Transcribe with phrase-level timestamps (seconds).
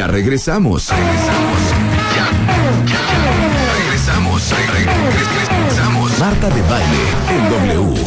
[0.00, 0.88] Ya regresamos.
[0.88, 1.60] Regresamos.
[2.16, 2.24] Ya.
[2.90, 3.00] ya.
[3.84, 4.50] Regresamos.
[5.52, 6.18] regresamos.
[6.18, 8.00] Marta de baile en W.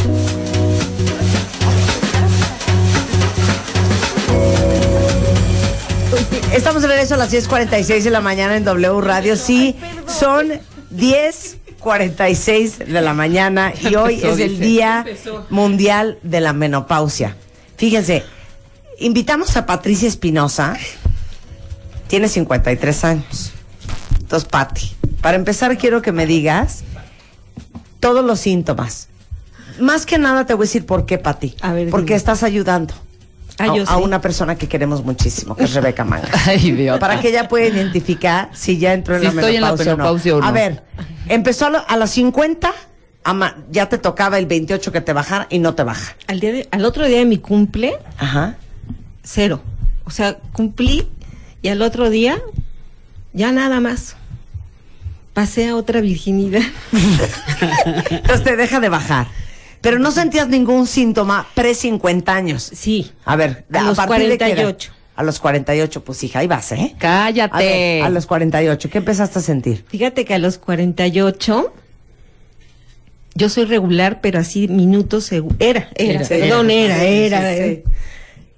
[6.52, 9.36] Estamos de regreso a las 10.46 de la mañana en W Radio.
[9.36, 9.76] Sí,
[10.08, 10.48] son
[10.92, 15.06] 10.46 de la mañana y hoy es el Día
[15.48, 17.36] Mundial de la Menopausia.
[17.76, 18.24] Fíjense,
[18.98, 20.76] invitamos a Patricia Espinosa.
[22.08, 23.52] Tiene 53 años.
[24.20, 26.82] Entonces, Pati, para empezar quiero que me digas
[28.00, 29.08] todos los síntomas.
[29.80, 31.54] Más que nada te voy a decir por qué, Pati.
[31.60, 32.16] A ver, Porque dime.
[32.16, 32.94] estás ayudando
[33.58, 36.28] Ah, a, una persona que queremos muchísimo, que es Rebeca Manga.
[36.46, 36.88] Ay.
[36.98, 39.92] Para que ella pueda identificar si ya entró en, Si la, estoy en la menopausia
[39.96, 40.46] menopausia o o no.
[40.46, 40.48] no.
[40.48, 40.82] A ver,
[41.28, 42.72] empezó a, lo- a las 50,
[43.22, 46.16] ama- ya te tocaba el 28 que te bajara y no te baja.
[46.26, 48.56] Al, día de- al otro día de mi cumple, Ajá.
[49.22, 49.60] cero.
[50.04, 51.08] O sea, cumplí
[51.64, 52.42] y al otro día,
[53.32, 54.16] ya nada más.
[55.32, 56.60] Pasé a otra virginidad.
[58.10, 59.28] Entonces te deja de bajar.
[59.80, 62.70] Pero no sentías ningún síntoma pre-50 años.
[62.74, 63.12] Sí.
[63.24, 64.56] A ver, A los partir de qué edad?
[64.56, 64.92] 48.
[65.16, 66.74] A los 48, pues hija, ahí vas, ¿eh?
[66.74, 68.02] A, ver, Cállate.
[68.02, 69.86] a los 48, ¿qué empezaste a sentir?
[69.88, 71.72] Fíjate que a los 48,
[73.36, 77.80] yo soy regular, pero así minutos, era, era, Era, perdón, era, era, era.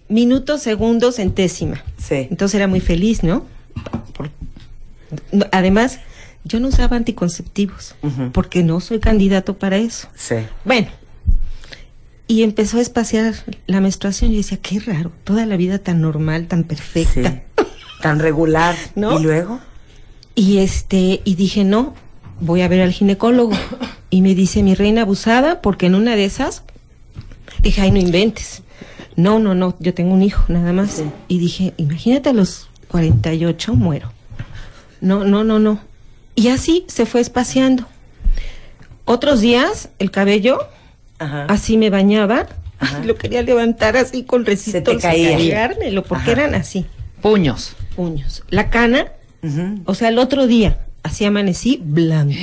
[0.08, 1.82] Minutos, segundos, centésima.
[1.98, 2.26] Sí.
[2.30, 3.44] Entonces era muy feliz, ¿no?
[4.14, 4.30] Por-
[5.52, 6.00] Además,
[6.44, 7.94] yo no usaba anticonceptivos,
[8.32, 10.08] porque no soy candidato para eso.
[10.14, 10.36] Sí.
[10.64, 10.88] Bueno,
[12.28, 13.34] y empezó a espaciar
[13.66, 16.66] la menstruación y decía, qué raro, toda la vida tan normal, tan Sí.
[16.68, 17.42] perfecta.
[18.02, 18.74] Tan regular.
[18.94, 19.18] ¿No?
[19.18, 19.60] ¿Y luego?
[20.34, 21.94] Y este, y dije, no,
[22.40, 23.56] voy a ver al ginecólogo.
[24.10, 26.62] Y me dice, mi reina abusada, porque en una de esas,
[27.60, 28.62] dije, ay, no inventes.
[29.16, 31.02] No, no, no, yo tengo un hijo, nada más.
[31.28, 34.12] Y dije, imagínate a los 48, muero.
[35.00, 35.80] No, no, no, no.
[36.34, 37.86] Y así se fue espaciando.
[39.04, 40.58] Otros días, el cabello,
[41.18, 41.46] Ajá.
[41.48, 42.46] así me bañaba,
[42.78, 43.02] Ajá.
[43.04, 45.10] lo quería levantar así con resistencia.
[45.10, 45.36] caía.
[45.38, 46.42] cargármelo, porque Ajá.
[46.42, 46.84] eran así,
[47.22, 47.74] Puños.
[47.94, 48.42] puños.
[48.50, 49.12] La cana,
[49.84, 52.36] o sea, el otro día, así amanecí blanca.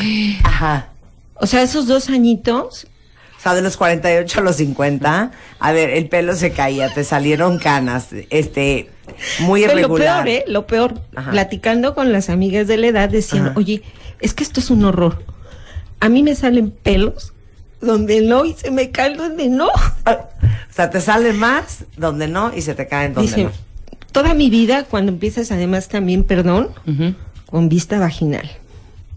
[0.43, 0.87] Ajá.
[1.35, 2.87] O sea, esos dos añitos,
[3.43, 7.59] sea, de los 48 a los 50, a ver, el pelo se caía, te salieron
[7.59, 8.89] canas, este,
[9.39, 10.23] muy pero lo irregular.
[10.23, 10.43] peor, ¿eh?
[10.47, 11.31] Lo peor, Ajá.
[11.31, 13.53] platicando con las amigas de la edad, decían, Ajá.
[13.57, 13.83] oye,
[14.19, 15.23] es que esto es un horror.
[15.99, 17.33] A mí me salen pelos
[17.81, 19.69] donde no y se me caen donde no.
[20.05, 20.19] Ah,
[20.69, 23.51] O sea, te salen más donde no y se te caen donde Dice, no.
[24.13, 26.69] toda mi vida, cuando empiezas además también, perdón,
[27.45, 28.49] con vista vaginal.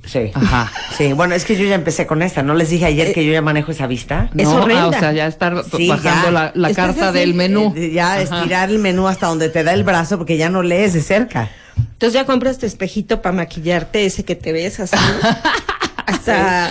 [0.07, 0.31] Sí.
[0.35, 0.73] Ajá.
[0.97, 2.43] Sí, bueno, es que yo ya empecé con esta.
[2.43, 4.31] ¿No les dije ayer que yo ya manejo esa vista?
[4.37, 4.85] Es no, horrenda.
[4.85, 6.53] ah, o sea, ya estar Sí, bajando ya.
[6.55, 7.75] la, carta así, del menú.
[7.77, 8.23] Eh, Ya Ajá.
[8.23, 11.51] estirar el menú hasta donde te da el brazo porque ya no lees de cerca.
[11.77, 14.97] Entonces ya compras tu espejito para maquillarte, ese que te ves así.
[16.07, 16.71] hasta...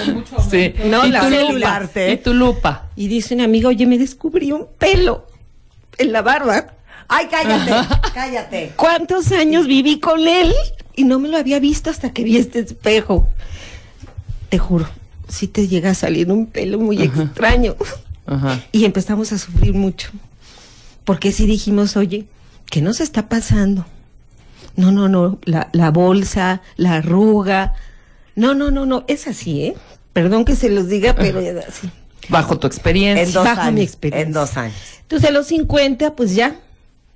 [0.49, 0.73] Sí.
[0.85, 2.85] No, y, la tu lupa, y tu lupa.
[2.95, 5.27] Y dice un amigo, oye, me descubrí un pelo
[5.97, 6.67] en la barba.
[7.07, 7.71] ¡Ay, cállate!
[8.13, 8.71] ¡Cállate!
[8.75, 10.53] ¿Cuántos años viví con él?
[10.95, 13.27] Y no me lo había visto hasta que vi este espejo.
[14.49, 14.87] Te juro,
[15.27, 17.75] sí te llega a salir un pelo muy extraño.
[18.25, 18.61] Ajá.
[18.71, 20.09] Y empezamos a sufrir mucho.
[21.03, 22.25] Porque sí dijimos, oye,
[22.69, 23.85] ¿qué nos está pasando?
[24.75, 27.73] No, no, no, la, la bolsa, la arruga.
[28.35, 29.75] No, no, no, no, es así, ¿eh?
[30.13, 31.89] Perdón que se los diga, pero es así.
[32.29, 33.23] Bajo tu experiencia.
[33.23, 33.81] En dos bajo mi años.
[33.81, 34.25] experiencia.
[34.27, 34.75] En dos años.
[35.01, 36.55] Entonces a los 50, pues ya,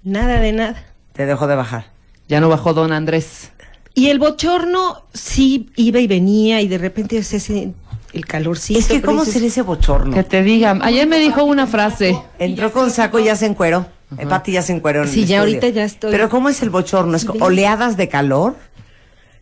[0.04, 0.84] nada de nada.
[1.14, 1.92] Te dejo de bajar.
[2.28, 3.52] Ya no bajó don Andrés.
[4.00, 7.74] Y el bochorno sí iba y venía y de repente se hace
[8.14, 8.80] el calorcito.
[8.80, 10.14] Es que, ¿cómo dices, será ese bochorno?
[10.14, 10.82] Que te digan.
[10.84, 12.18] Ayer me dijo una frase.
[12.40, 13.88] Entró con saco y ya se encueró.
[14.18, 15.04] El Pati ya se encueró.
[15.04, 15.40] en Sí, ya estudio.
[15.42, 16.12] ahorita ya estoy.
[16.12, 17.18] Pero ¿cómo es el bochorno?
[17.18, 18.56] ¿Es oleadas de calor?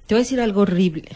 [0.07, 1.09] Te voy a decir algo horrible.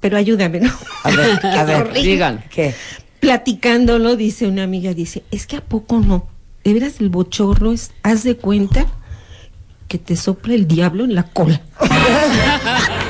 [0.00, 0.72] Pero ayúdame, ¿no?
[1.02, 1.82] A ver, a ver.
[1.82, 2.02] horrible.
[2.02, 2.44] Digan.
[2.48, 2.74] ¿Qué?
[3.18, 6.28] Platicándolo, dice una amiga, dice, es que a poco no.
[6.64, 8.86] De veras el bochorno es, haz de cuenta
[9.90, 11.60] que te sopla el diablo en la cola.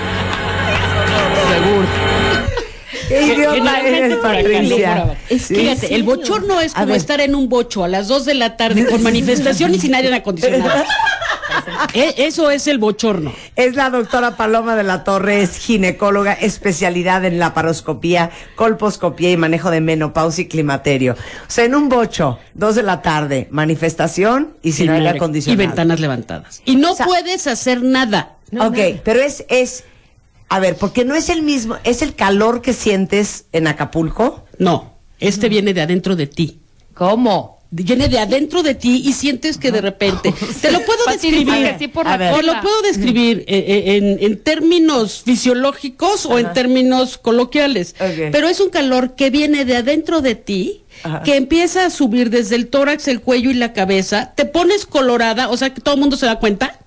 [3.11, 5.17] ¿Qué idiota eres, Patricia?
[5.29, 8.35] Es Fíjate, ¿en el bochorno es como estar en un bocho a las 2 de
[8.35, 10.85] la tarde con manifestación y sin aire acondicionado.
[11.95, 13.33] E- Eso es el bochorno.
[13.57, 19.71] Es la doctora Paloma de la Torre, es ginecóloga, especialidad en laparoscopía, colposcopía y manejo
[19.73, 21.15] de menopausia y climaterio.
[21.15, 25.61] O sea, en un bocho, dos de la tarde, manifestación y sin aire aire- acondicionado.
[25.63, 26.63] Y ventanas levantadas.
[26.65, 28.37] Y no O sea- puedes hacer nada.
[28.53, 28.91] No, ok, nada.
[29.05, 29.85] pero es, es,
[30.51, 34.45] a ver, porque no es el mismo, es el calor que sientes en Acapulco.
[34.59, 36.61] No, este viene de adentro de ti.
[36.93, 37.61] ¿Cómo?
[37.73, 41.87] viene de adentro de ti y sientes que de repente te lo puedo describir sí
[41.87, 42.35] por A la ver.
[42.35, 47.95] te lo puedo describir eh, eh, en, en términos fisiológicos o en términos coloquiales
[48.33, 51.23] pero es un calor que viene de adentro de ti Ajá.
[51.23, 55.49] que empieza a subir desde el tórax el cuello y la cabeza te pones colorada
[55.49, 56.81] o sea que todo el mundo se da cuenta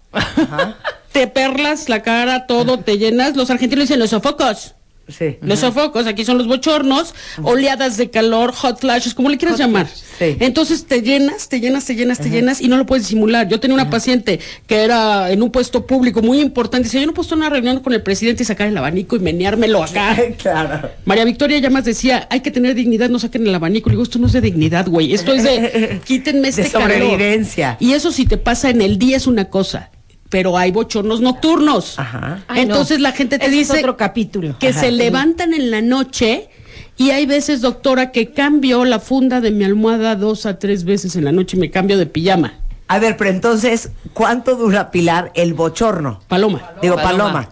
[1.14, 4.76] te perlas la cara todo te llenas los argentinos dicen los sofocos
[5.10, 5.38] Sí.
[5.42, 9.86] los sofocos, aquí son los bochornos, oleadas de calor, hot flashes, como le quieras llamar.
[9.86, 10.38] sí.
[10.40, 13.50] Entonces te llenas, te llenas, te llenas, te llenas y no lo puedes disimular.
[13.50, 16.86] Yo tenía una paciente que era en un puesto público muy importante.
[16.88, 19.18] Dice, yo no puedo estar en una reunión con el presidente y sacar el abanico
[19.18, 20.16] y meneármelo acá.
[20.38, 20.90] claro.
[21.04, 23.90] María Victoria Llamas decía, hay que tener dignidad, no saquen el abanico.
[23.90, 25.14] Le digo, esto no es de dignidad, güey.
[25.14, 26.90] Esto es de, quítenme este De calor".
[26.94, 27.76] sobrevivencia.
[27.82, 29.90] Y eso si te pasa en el día es una cosa,
[30.34, 32.00] pero hay bochornos nocturnos.
[32.00, 32.44] Ajá.
[32.48, 32.72] Ay, no.
[32.74, 34.58] Entonces la gente te Ese es dice otro capítulo.
[34.58, 34.80] que Ajá.
[34.80, 36.50] se levantan en la noche
[36.98, 41.16] y hay veces, doctora, que cambio la funda de mi almohada dos a tres veces
[41.16, 42.56] en la noche y me cambio de pijama.
[42.88, 46.20] A ver, pero entonces, ¿cuánto dura Pilar el bochorno?
[46.28, 46.72] Paloma.
[46.82, 47.32] Digo, Paloma.
[47.32, 47.50] Paloma.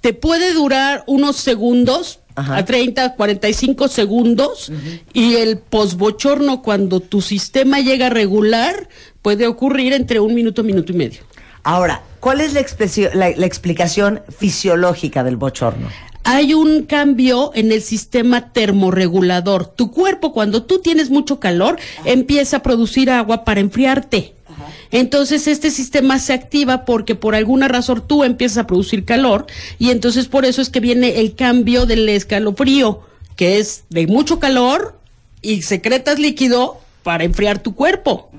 [0.00, 2.56] Te puede durar unos segundos, Ajá.
[2.56, 4.72] a 30, 45 segundos,
[5.12, 8.88] y el posbochorno, cuando tu sistema llega a regular,
[9.22, 11.20] puede ocurrir entre un minuto, minuto y medio.
[11.64, 15.88] Ahora, ¿cuál es la, expresi- la- la explicación fisiológica del bochorno?
[16.24, 19.66] hay un cambio en el sistema termorregulador.
[19.66, 24.32] Tu cuerpo, cuando tú tienes mucho calor, empieza a producir agua para enfriarte.
[24.92, 29.46] Entonces este sistema se activa porque por alguna razón tú empiezas a producir calor
[29.80, 33.00] y entonces por eso es que viene el cambio del escalofrío,
[33.34, 35.00] que es de mucho calor
[35.40, 38.30] y secretas líquido para enfriar tu cuerpo.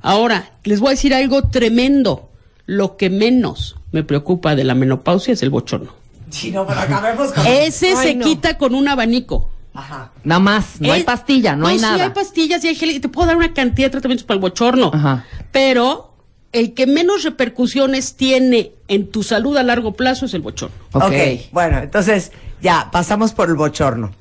[0.00, 2.28] Ahora, les voy a decir algo tremendo.
[2.66, 5.92] Lo que menos me preocupa de la menopausia es el bochorno.
[6.30, 7.46] Sí, no, pero acabemos con...
[7.46, 8.24] Ese Ay, se no.
[8.24, 9.50] quita con un abanico.
[9.74, 10.12] Ajá.
[10.24, 12.04] Nada más, no hay pastilla, no, hay Sí nada.
[12.04, 14.40] hay pastillas y hay gel, y te puedo dar una cantidad de tratamientos para el
[14.40, 14.90] bochorno.
[14.92, 15.24] Ajá.
[15.50, 16.14] Pero
[16.52, 20.76] el que menos repercusiones tiene en tu salud a largo plazo es el bochorno.
[20.92, 21.04] Ok.
[21.04, 21.12] ok,
[21.52, 24.12] bueno, entonces ya pasamos por el bochorno.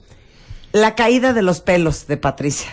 [0.72, 2.70] La caída de los pelos de Patricia.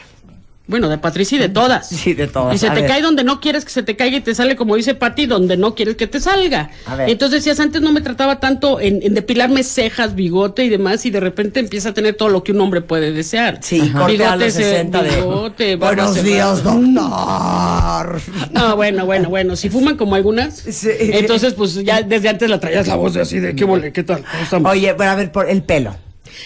[0.69, 1.89] Bueno, de Patricia y de todas.
[1.99, 2.55] Sí, de todas.
[2.55, 2.91] Y se A te ver.
[2.91, 5.57] cae donde no quieres que se te caiga y te sale, como dice Pati, donde
[5.57, 6.71] no quieres que te salga.
[6.87, 7.09] A ver.
[7.09, 11.11] Entonces decías, antes no me trataba tanto en, en depilarme cejas, bigote y demás, y
[11.11, 13.59] de repente empieza a tener todo lo que un hombre puede desear.
[13.63, 15.17] Sí, corte a los Bigote, 60 de...
[15.17, 18.21] bigote, Buenos días, doctor.
[18.53, 19.57] No, bueno, bueno, bueno.
[19.57, 20.91] Si fuman como algunas, Sí.
[20.99, 24.03] entonces pues ya desde antes la traías la voz de así de qué mole, qué
[24.03, 24.73] tal, ¿Cómo estamos?
[24.73, 25.97] Oye, bueno, a ver, por el pelo.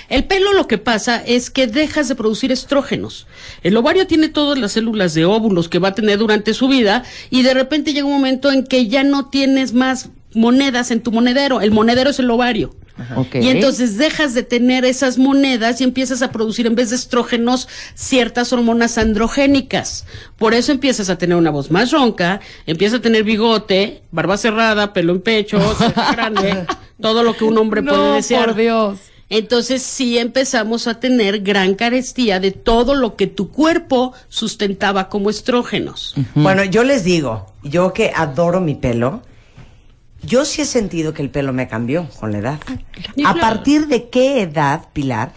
[0.08, 3.26] El pelo lo que pasa es que dejas de producir estrógenos.
[3.62, 7.04] El ovario tiene todas las células de óvulos que va a tener durante su vida
[7.30, 11.12] y de repente llega un momento en que ya no tienes más monedas en tu
[11.12, 11.60] monedero.
[11.60, 12.74] El monedero es el ovario.
[13.16, 13.36] Ok.
[13.36, 17.68] Y entonces dejas de tener esas monedas y empiezas a producir en vez de estrógenos
[17.94, 20.06] ciertas hormonas androgénicas.
[20.36, 24.92] Por eso empiezas a tener una voz más ronca, empiezas a tener bigote, barba cerrada,
[24.92, 25.58] pelo en pecho,
[26.12, 26.66] grande,
[27.00, 28.46] todo lo que un hombre puede no, desear.
[28.46, 28.98] por Dios.
[29.32, 35.30] Entonces sí empezamos a tener gran carestía de todo lo que tu cuerpo sustentaba como
[35.30, 36.14] estrógenos.
[36.34, 39.22] Bueno, yo les digo, yo que adoro mi pelo,
[40.22, 42.60] yo sí he sentido que el pelo me cambió con la edad.
[43.16, 45.32] Sí, ¿A partir de qué edad, Pilar?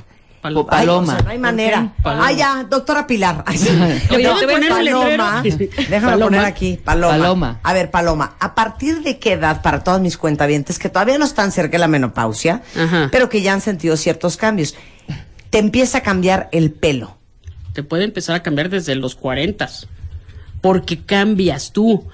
[0.45, 0.69] Paloma.
[0.71, 1.13] Ay, Paloma.
[1.13, 1.93] o sea, no hay manera.
[2.03, 2.27] Paloma.
[2.27, 3.43] Ah, ya, doctora Pilar.
[3.47, 3.69] Ay, sí.
[4.11, 5.41] Oye, No, ¿puedo poner Paloma.
[5.43, 6.25] Déjame Paloma.
[6.25, 7.13] poner aquí, Paloma.
[7.17, 7.59] Paloma.
[7.63, 11.25] A ver, Paloma, ¿a partir de qué edad para todos mis cuentavientes que todavía no
[11.25, 13.09] están cerca de la menopausia, Ajá.
[13.11, 14.75] pero que ya han sentido ciertos cambios,
[15.49, 17.17] te empieza a cambiar el pelo?
[17.73, 19.67] Te puede empezar a cambiar desde los 40
[20.61, 22.07] porque cambias tú.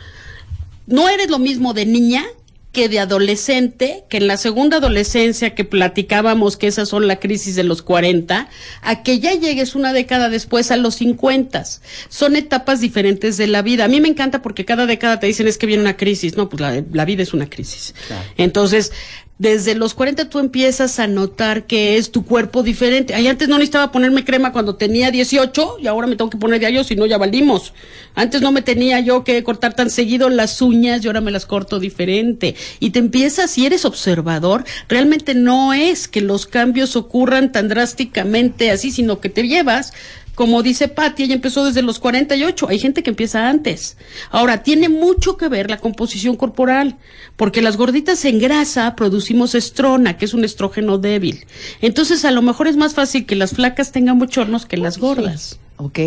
[0.88, 2.24] No eres lo mismo de niña
[2.72, 7.56] que de adolescente, que en la segunda adolescencia que platicábamos que esas son la crisis
[7.56, 8.48] de los 40,
[8.82, 11.64] a que ya llegues una década después a los 50.
[12.08, 13.86] Son etapas diferentes de la vida.
[13.86, 16.38] A mí me encanta porque cada década te dicen es que viene una crisis.
[16.38, 17.94] No, pues la, la vida es una crisis.
[18.38, 18.94] Entonces,
[19.42, 23.16] desde los 40 tú empiezas a notar que es tu cuerpo diferente.
[23.16, 26.60] Ay, antes no necesitaba ponerme crema cuando tenía 18 y ahora me tengo que poner
[26.60, 27.74] diario, si no ya valimos.
[28.14, 31.48] Antes no me tenía yo que cortar tan seguido las uñas y ahora me las
[31.48, 32.54] corto diferente.
[32.80, 38.70] Y te empiezas, si eres observador, realmente no es que los cambios ocurran tan drásticamente
[38.70, 39.92] así, sino que te llevas
[40.42, 42.68] como dice Patti, ella empezó desde los 48.
[42.68, 43.96] Hay gente que empieza antes.
[44.32, 46.98] Ahora, tiene mucho que ver la composición corporal,
[47.36, 51.46] porque las gorditas en grasa producimos estrona, que es un estrógeno débil.
[51.80, 55.60] Entonces, a lo mejor es más fácil que las flacas tengan bochornos que las gordas.
[55.84, 55.98] Ok.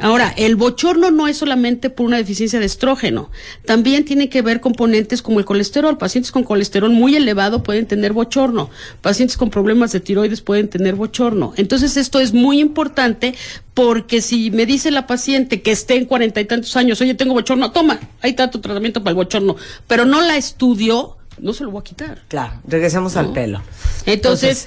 [0.00, 3.30] Ahora, el bochorno no es solamente por una deficiencia de estrógeno,
[3.64, 5.96] también tiene que ver componentes como el colesterol.
[5.96, 10.96] Pacientes con colesterol muy elevado pueden tener bochorno, pacientes con problemas de tiroides pueden tener
[10.96, 11.52] bochorno.
[11.56, 13.36] Entonces, esto es muy importante
[13.74, 17.32] porque si me dice la paciente que esté en cuarenta y tantos años, oye, tengo
[17.32, 19.54] bochorno, toma, ahí está tu tratamiento para el bochorno,
[19.86, 22.22] pero no la estudió, no se lo voy a quitar.
[22.26, 23.62] Claro, regresemos al pelo.
[24.06, 24.66] Entonces,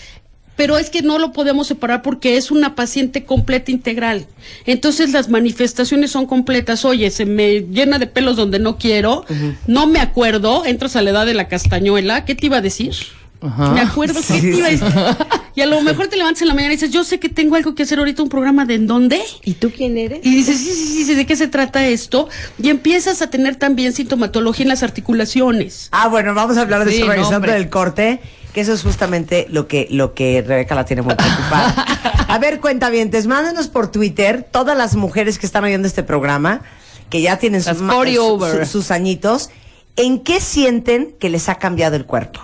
[0.58, 4.26] pero es que no lo podemos separar porque es una paciente completa integral.
[4.66, 6.84] Entonces las manifestaciones son completas.
[6.84, 9.24] Oye, se me llena de pelos donde no quiero,
[9.68, 12.96] no me acuerdo, entras a la edad de la castañuela, ¿qué te iba a decir?
[13.40, 13.72] Ajá.
[13.72, 14.88] Me acuerdo qué te iba a decir.
[15.58, 17.56] Y a lo mejor te levantas en la mañana y dices, yo sé que tengo
[17.56, 19.20] algo que hacer ahorita, un programa de en dónde.
[19.44, 20.20] ¿Y tú quién eres?
[20.24, 22.30] Y dices, sí, sí, sí, ¿de qué se trata esto?
[22.62, 25.90] Y empiezas a tener también sintomatología en las articulaciones.
[25.92, 28.20] Ah, bueno, vamos a hablar de Sí, eso regresando del corte,
[28.54, 31.74] que eso es justamente lo que, lo que Rebeca la tiene muy preocupada.
[32.28, 36.62] a ver, cuentavientes, mándenos por Twitter todas las mujeres que están oyendo este programa,
[37.10, 38.66] que ya tienen sus, Las ma- 40 su- over.
[38.68, 39.50] su- sus añitos,
[39.96, 42.42] ¿en qué sienten que les ha cambiado el cuerpo?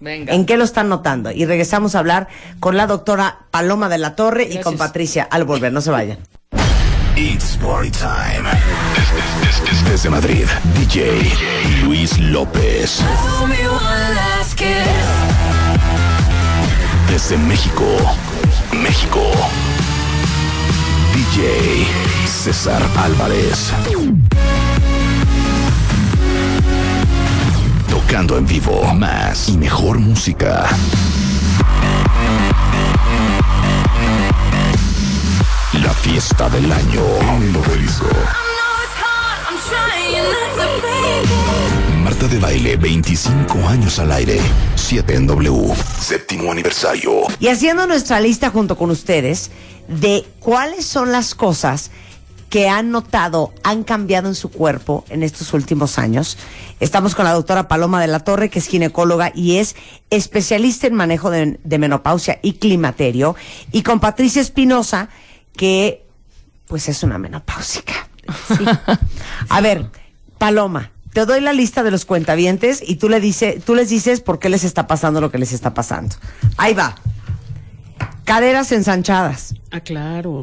[0.00, 0.34] Venga.
[0.34, 1.30] ¿En qué lo están notando?
[1.30, 2.28] Y regresamos a hablar
[2.60, 4.76] con la doctora Paloma de la Torre y con.
[4.76, 5.72] Patricia al volver.
[5.72, 6.18] No se vayan.
[7.16, 8.46] It's party time.
[9.88, 11.22] Desde Madrid, DJ
[11.82, 13.00] Luis López.
[17.08, 17.84] Desde México,
[18.72, 19.22] México.
[21.14, 21.86] DJ
[22.26, 23.72] César Álvarez.
[28.06, 30.64] Tocando en vivo más y mejor música.
[35.82, 38.06] La fiesta del año en el obelisco.
[42.04, 44.40] Marta de Baile, 25 años al aire.
[44.76, 45.74] 7 en W.
[46.00, 47.22] Séptimo aniversario.
[47.40, 49.50] Y haciendo nuestra lista junto con ustedes
[49.88, 51.90] de cuáles son las cosas
[52.50, 56.38] que han notado, han cambiado en su cuerpo en estos últimos años.
[56.80, 59.76] Estamos con la doctora Paloma de la Torre, que es ginecóloga y es
[60.10, 63.36] especialista en manejo de, de menopausia y climaterio.
[63.72, 65.08] Y con Patricia Espinosa,
[65.56, 66.06] que
[66.66, 68.08] pues es una menopáusica.
[69.48, 69.86] A ver,
[70.38, 74.20] Paloma, te doy la lista de los cuentavientes y tú, le dice, tú les dices
[74.20, 76.14] por qué les está pasando lo que les está pasando.
[76.56, 76.96] Ahí va.
[78.24, 79.54] Caderas ensanchadas.
[79.70, 80.42] Ah, claro.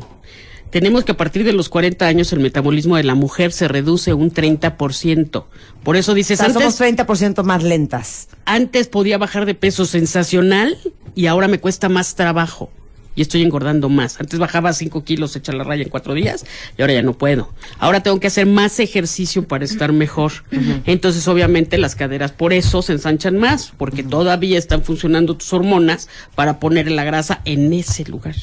[0.74, 4.16] Tenemos que a partir de los 40 años el metabolismo de la mujer se reduce
[4.16, 5.46] un 30%.
[5.84, 8.30] Por eso O dices, somos antes, 30% más lentas.
[8.46, 10.76] antes podía bajar de peso sensacional
[11.14, 12.72] y ahora me cuesta más trabajo.
[13.16, 14.20] Y estoy engordando más.
[14.20, 16.44] Antes bajaba 5 kilos hecha la raya en cuatro días
[16.76, 17.54] y ahora ya no puedo.
[17.78, 20.32] Ahora tengo que hacer más ejercicio para estar mejor.
[20.88, 26.10] Entonces, obviamente, las caderas por eso se ensanchan más, porque todavía están funcionando tus hormonas
[26.34, 28.34] para poner la grasa en ese lugar.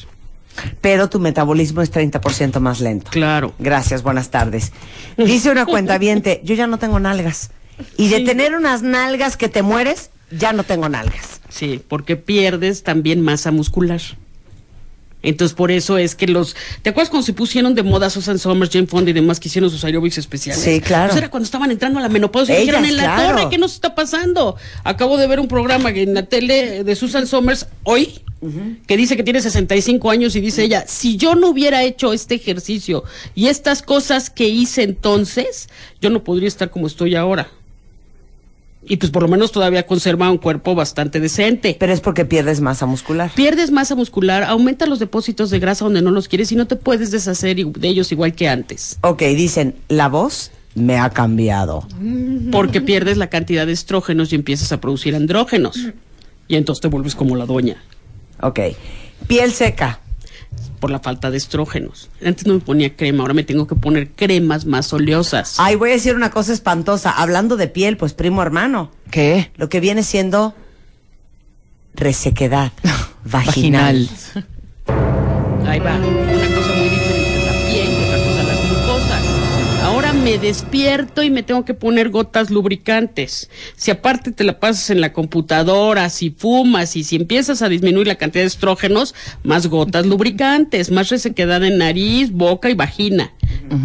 [0.81, 3.11] Pero tu metabolismo es 30% más lento.
[3.11, 3.52] Claro.
[3.59, 4.73] Gracias, buenas tardes.
[5.17, 7.50] Dice una cuentaviente, yo ya no tengo nalgas.
[7.97, 11.40] Y de tener unas nalgas que te mueres, ya no tengo nalgas.
[11.49, 14.00] Sí, porque pierdes también masa muscular.
[15.23, 16.57] Entonces, por eso es que los...
[16.83, 19.71] ¿Te acuerdas cuando se pusieron de moda Susan Somers, Jane Fonda y demás que hicieron
[19.71, 20.62] sus aerobics especiales?
[20.62, 21.09] Sí, claro.
[21.09, 23.37] Pues era cuando estaban entrando a la menopausia y Ellas, dijeron, en la claro.
[23.37, 24.57] torre, ¿qué nos está pasando?
[24.85, 28.21] Acabo de ver un programa en la tele de Susan Somers hoy,
[28.87, 32.37] que dice que tiene 65 años y dice ella, si yo no hubiera hecho este
[32.37, 35.69] ejercicio y estas cosas que hice entonces,
[36.00, 37.50] yo no podría estar como estoy ahora.
[38.82, 41.76] Y pues por lo menos todavía conserva un cuerpo bastante decente.
[41.78, 43.30] Pero es porque pierdes masa muscular.
[43.34, 46.76] Pierdes masa muscular, aumenta los depósitos de grasa donde no los quieres y no te
[46.76, 48.99] puedes deshacer de ellos igual que antes.
[49.02, 51.87] Ok, dicen, la voz me ha cambiado.
[52.50, 55.78] Porque pierdes la cantidad de estrógenos y empiezas a producir andrógenos.
[56.49, 57.82] Y entonces te vuelves como la doña,
[58.42, 58.60] Ok.
[59.26, 60.00] Piel seca.
[60.80, 62.10] Por la falta de estrógenos.
[62.25, 65.56] Antes no me ponía crema, ahora me tengo que poner cremas más oleosas.
[65.58, 67.10] Ay, voy a decir una cosa espantosa.
[67.10, 68.90] Hablando de piel, pues primo hermano.
[69.10, 69.52] ¿Qué?
[69.56, 70.54] Lo que viene siendo
[71.94, 72.72] resequedad
[73.25, 74.08] vaginal.
[75.66, 75.99] Ahí va,
[80.30, 83.50] me despierto y me tengo que poner gotas lubricantes.
[83.75, 88.06] Si aparte te la pasas en la computadora, si fumas y si empiezas a disminuir
[88.06, 93.32] la cantidad de estrógenos, más gotas lubricantes, más resequedad en nariz, boca y vagina.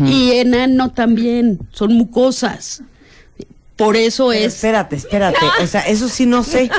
[0.05, 2.83] Y en ano también, son mucosas.
[3.75, 4.55] Por eso Pero es...
[4.55, 5.45] espérate, espérate.
[5.61, 6.69] O sea, eso sí no sé.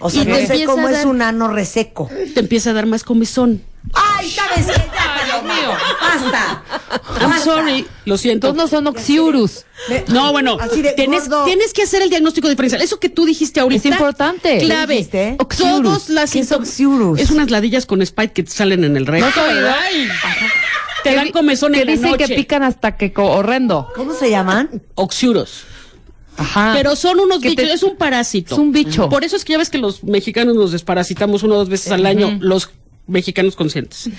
[0.00, 2.08] O sea, no sé cómo es un ano reseco.
[2.34, 3.62] Te empieza a dar más comezón.
[3.92, 4.72] ¡Ay, sabes qué!
[4.94, 5.70] Ya, Dios mío.
[6.00, 6.62] ¡Basta!
[7.20, 8.48] I'm sorry, lo siento.
[8.48, 9.64] Todos no son oxiurus.
[9.88, 11.28] Me- No, bueno, Así de tienes,
[11.72, 12.82] que hacer el diagnóstico diferencial.
[12.82, 13.88] Eso que tú dijiste ahorita.
[13.88, 14.58] Es importante.
[14.58, 14.94] Clave.
[14.94, 15.36] ¿Qué dijiste?
[15.58, 17.18] Todos las ¿Qué es oxiurus?
[17.20, 19.26] Es unas ladillas con spike que salen en el recto.
[19.26, 20.08] No soy,
[21.04, 22.26] te dan comezón en la dicen noche.
[22.26, 23.88] que pican hasta que co- horrendo.
[23.94, 24.82] ¿Cómo se llaman?
[24.96, 25.62] Oxiuros.
[26.38, 26.72] Ajá.
[26.76, 28.56] Pero son unos Que te- bichos, es un parásito.
[28.56, 29.08] Es un bicho.
[29.08, 31.92] Por eso es que ya ves que los mexicanos nos desparasitamos una o dos veces
[31.92, 32.68] al año, los
[33.06, 34.10] mexicanos conscientes.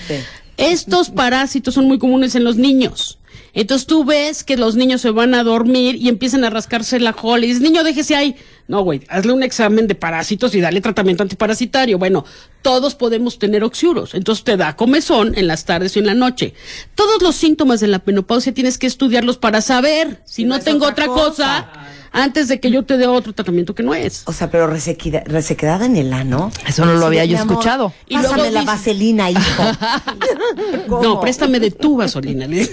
[0.57, 3.19] Estos parásitos son muy comunes en los niños.
[3.53, 7.13] Entonces tú ves que los niños se van a dormir y empiezan a rascarse la
[7.13, 8.35] jola y dices, niño, déjese ahí.
[8.67, 11.97] No, güey, hazle un examen de parásitos y dale tratamiento antiparasitario.
[11.97, 12.25] Bueno,
[12.61, 14.13] todos podemos tener oxiuros.
[14.13, 16.53] Entonces te da comezón en las tardes y en la noche.
[16.93, 21.05] Todos los síntomas de la menopausia tienes que estudiarlos para saber si no tengo otra
[21.07, 21.27] cosa.
[21.27, 21.69] cosa
[22.13, 24.23] antes de que yo te dé otro tratamiento que no es.
[24.25, 26.51] O sea, pero resequida- resequedad en el ano.
[26.65, 27.93] Eso no lo había yo escuchado.
[28.07, 29.39] Y luego Pásame la dice- vaselina, hijo.
[31.01, 32.47] No, préstame de tu gasolina.
[32.47, 32.71] le- Sí,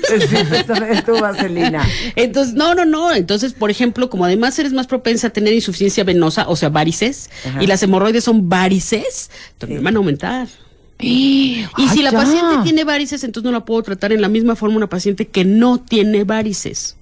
[0.48, 1.86] préstame tu vaselina.
[2.16, 3.12] Entonces, no, no, no.
[3.12, 7.30] Entonces, por ejemplo, como además eres más propensa a tener insuficiencia venosa, o sea, varices,
[7.46, 7.62] Ajá.
[7.62, 9.84] y las hemorroides son varices, también Sí.
[9.84, 10.48] van a aumentar.
[11.00, 14.54] Y Y si la paciente tiene varices, entonces no la puedo tratar en la misma
[14.56, 16.96] forma una paciente que no tiene varices.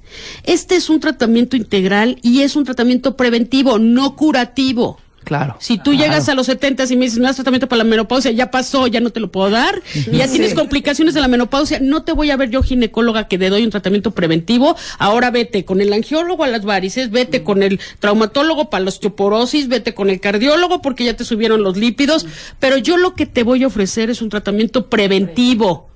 [0.44, 4.98] Este es un tratamiento integral y es un tratamiento preventivo, no curativo.
[5.24, 5.56] Claro.
[5.60, 8.30] Si tú llegas a los 70 y me dices, no das tratamiento para la menopausia,
[8.32, 11.78] ya pasó, ya no te lo puedo dar, y ya tienes complicaciones de la menopausia,
[11.80, 15.64] no te voy a ver yo ginecóloga que te doy un tratamiento preventivo, ahora vete
[15.64, 20.10] con el angiólogo a las varices, vete con el traumatólogo para la osteoporosis, vete con
[20.10, 22.26] el cardiólogo porque ya te subieron los lípidos,
[22.58, 25.88] pero yo lo que te voy a ofrecer es un tratamiento preventivo.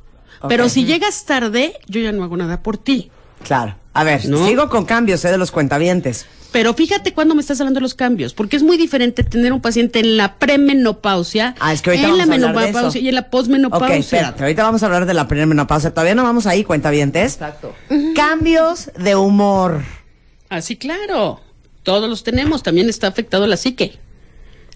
[0.48, 3.10] Pero si llegas tarde, yo ya no hago nada por ti.
[3.42, 3.76] Claro.
[3.98, 4.46] A ver, ¿No?
[4.46, 6.26] sigo con cambios, eh, de los cuentavientes.
[6.52, 9.60] Pero fíjate cuando me estás hablando de los cambios, porque es muy diferente tener un
[9.60, 13.00] paciente en la premenopausia, Ah, es que ahorita en la vamos a hablar de menopausia
[13.00, 13.98] y en la Ok, posmenopausia.
[13.98, 15.90] espérate, ahorita vamos a hablar de la premenopausia.
[15.90, 17.34] Todavía no vamos ahí, cuentavientes.
[17.34, 17.74] Exacto.
[18.14, 19.82] Cambios de humor.
[20.48, 21.40] Así claro,
[21.82, 23.98] todos los tenemos, también está afectado la psique.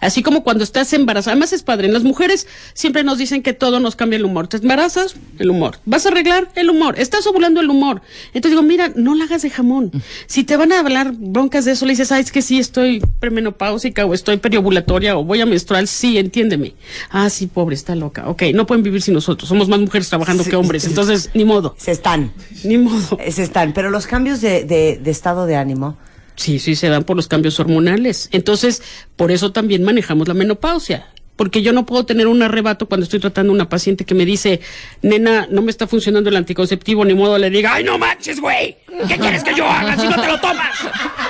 [0.00, 3.52] Así como cuando estás embarazada, además es padre, en las mujeres siempre nos dicen que
[3.52, 4.48] todo nos cambia el humor.
[4.48, 5.78] Te embarazas, el humor.
[5.84, 6.94] Vas a arreglar el humor.
[6.98, 8.02] Estás ovulando el humor.
[8.34, 9.90] Entonces digo, mira, no la hagas de jamón.
[10.26, 13.02] Si te van a hablar broncas de eso, le dices, ay, es que sí, estoy
[13.18, 16.74] premenopáusica o estoy periovulatoria o voy a menstrual, sí, entiéndeme.
[17.10, 18.28] Ah, sí, pobre, está loca.
[18.28, 19.48] Ok, no pueden vivir sin nosotros.
[19.48, 20.84] Somos más mujeres trabajando que hombres.
[20.84, 22.32] Entonces, ni modo, Se están,
[22.64, 23.18] ni modo.
[23.30, 23.72] se están.
[23.72, 25.96] Pero los cambios de, de- de estado de ánimo.
[26.36, 28.28] Sí, sí, se dan por los cambios hormonales.
[28.32, 28.82] Entonces,
[29.16, 31.06] por eso también manejamos la menopausia.
[31.36, 34.26] Porque yo no puedo tener un arrebato cuando estoy tratando a una paciente que me
[34.26, 34.60] dice,
[35.00, 38.76] nena, no me está funcionando el anticonceptivo, ni modo le diga, ay, no manches, güey,
[39.08, 40.76] ¿qué quieres que yo haga si no te lo tomas?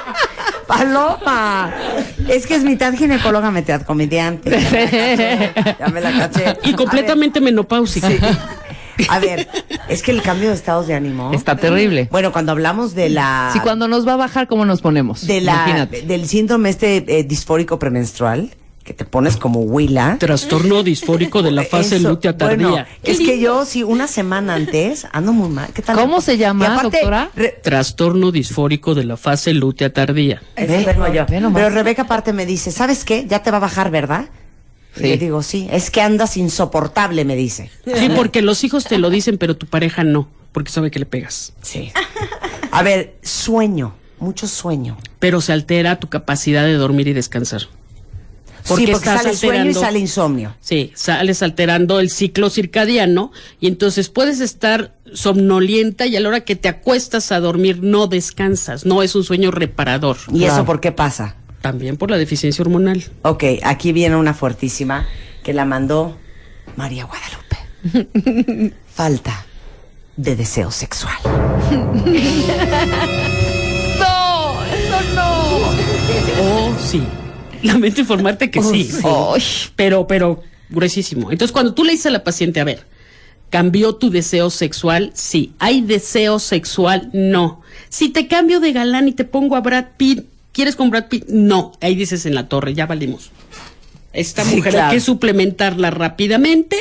[0.66, 1.72] Paloma,
[2.28, 4.50] es que es mitad ginecóloga, mitad comediante.
[5.78, 6.56] Ya me la caché.
[6.64, 8.08] Y completamente menopáusica.
[8.08, 8.20] Ver,
[9.08, 9.48] a ver,
[9.88, 11.32] es que el cambio de estados de ánimo.
[11.32, 12.08] Está terrible.
[12.10, 13.50] Bueno, cuando hablamos de la.
[13.52, 15.26] Si cuando nos va a bajar, ¿cómo nos ponemos?
[15.26, 16.02] de la, Imagínate.
[16.02, 18.50] del síndrome este eh, disfórico premenstrual,
[18.84, 20.16] que te pones como huila.
[20.18, 22.68] Trastorno disfórico de la fase Eso, lútea tardía.
[22.68, 25.68] Bueno, es que yo, sí, una semana antes, ando muy mal.
[25.72, 25.96] ¿Qué tal?
[25.96, 27.30] ¿Cómo se llama, aparte, doctora?
[27.36, 30.42] re- Trastorno disfórico de la fase lútea tardía.
[30.56, 31.26] Eso tengo yo.
[31.26, 33.26] Pero Rebeca aparte me dice, ¿sabes qué?
[33.28, 34.26] Ya te va a bajar, ¿verdad?
[34.96, 35.03] Sí.
[35.03, 37.70] le digo, sí, es que andas insoportable, me dice.
[37.85, 41.07] Sí, porque los hijos te lo dicen, pero tu pareja no, porque sabe que le
[41.07, 41.53] pegas.
[41.62, 41.92] Sí.
[42.72, 44.96] A ver, sueño, mucho sueño.
[45.20, 47.62] Pero se altera tu capacidad de dormir y descansar.
[48.64, 50.55] sí, porque sale sueño y sale insomnio.
[50.61, 56.40] Sí, sales alterando el ciclo circadiano y entonces puedes estar somnolienta y a la hora
[56.40, 60.16] que te acuestas a dormir no descansas, no es un sueño reparador.
[60.33, 60.55] ¿Y Claro.
[60.55, 61.37] eso por qué pasa?
[61.61, 63.05] También por la deficiencia hormonal.
[63.23, 65.07] Ok, aquí viene una fuertísima
[65.42, 66.16] que la mandó
[66.77, 68.75] María Guadalupe.
[68.92, 69.46] Falta
[70.16, 71.16] de deseo sexual.
[76.42, 77.03] Oh, sí.
[77.62, 78.88] Lamento informarte que sí.
[79.05, 79.42] Ay.
[79.77, 81.31] Pero, pero, gruesísimo.
[81.31, 82.87] Entonces, cuando tú le dices a la paciente, a ver,
[83.51, 85.11] ¿cambió tu deseo sexual?
[85.14, 85.53] Sí.
[85.59, 87.11] ¿Hay deseo sexual?
[87.12, 87.62] No.
[87.88, 91.26] Si te cambio de galán y te pongo a Brad Pitt, ¿quieres con Brad Pitt?
[91.28, 91.72] No.
[91.80, 93.30] Ahí dices en la torre, ya valimos.
[94.12, 94.88] Esta Sí, mujer claro.
[94.90, 96.76] hay que suplementarla rápidamente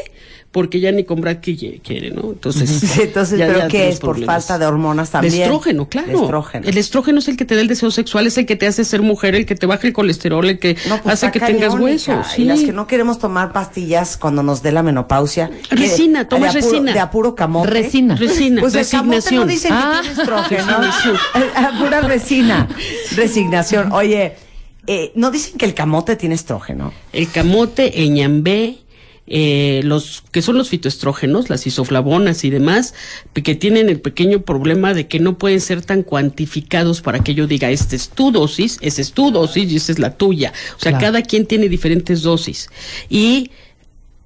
[0.52, 2.32] porque ya ni con Brad quiere- quiere, ¿no?
[2.32, 4.00] Entonces, Sí, entonces, ya- ¿pero ya qué es?
[4.00, 5.34] ¿Por falta de hormonas también?
[5.36, 6.08] De estrógeno, claro.
[6.08, 6.68] De estrógeno.
[6.68, 8.84] El estrógeno es el que te da el deseo sexual, es el que te hace
[8.84, 11.76] ser mujer, el que te baja el colesterol, el que No, pues hace que tengas
[11.76, 12.26] huesos.
[12.32, 12.42] hija.
[12.42, 15.52] Y las que no queremos tomar pastillas cuando nos dé la menopausia.
[15.70, 16.94] que- Resina, toma de apuro- resina.
[16.94, 17.70] De apuro camote.
[17.70, 18.16] Resina.
[18.16, 19.42] Resina, Pues el camote resignación.
[19.42, 20.00] no dicen Ah.
[20.02, 20.78] que tiene estrógeno.
[21.56, 22.68] Ah, Pura resina.
[23.16, 23.92] Resignación.
[23.92, 24.34] Oye,
[24.88, 26.92] eh, ¿no dicen que el camote tiene estrógeno?
[27.14, 28.78] El camote, el ñambé,
[29.30, 32.94] eh, los que son los fitoestrógenos, las isoflavonas y demás,
[33.34, 37.48] que tienen el pequeño problema de que no pueden ser tan cuantificados para que yo
[37.48, 40.52] diga, esta es tu dosis, esa es tu dosis y esa es la tuya.
[40.76, 41.06] O sea, Claro.
[41.06, 42.70] cada quien tiene diferentes dosis.
[43.10, 43.52] Y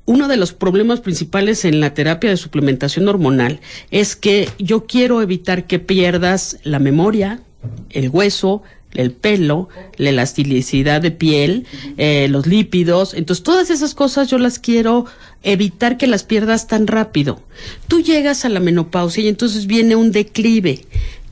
[0.05, 3.59] uno de los problemas principales en la terapia de suplementación hormonal
[3.91, 7.41] es que yo quiero evitar que pierdas la memoria,
[7.89, 8.63] el hueso,
[8.95, 11.65] el pelo, la elasticidad de piel,
[11.97, 13.13] eh, los lípidos.
[13.13, 15.05] Entonces, todas esas cosas yo las quiero
[15.43, 17.41] evitar que las pierdas tan rápido.
[17.87, 20.85] Tú llegas a la menopausia y entonces viene un declive.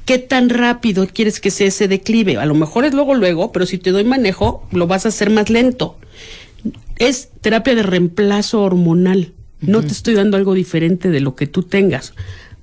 [0.06, 2.38] ¿Qué tan rápido quieres que sea ese declive?
[2.38, 5.30] A lo mejor es luego, luego, pero si te doy manejo, lo vas a hacer
[5.30, 5.98] más lento.
[6.98, 9.34] Es terapia de reemplazo hormonal.
[9.62, 12.14] No te estoy dando algo diferente de lo que tú tengas.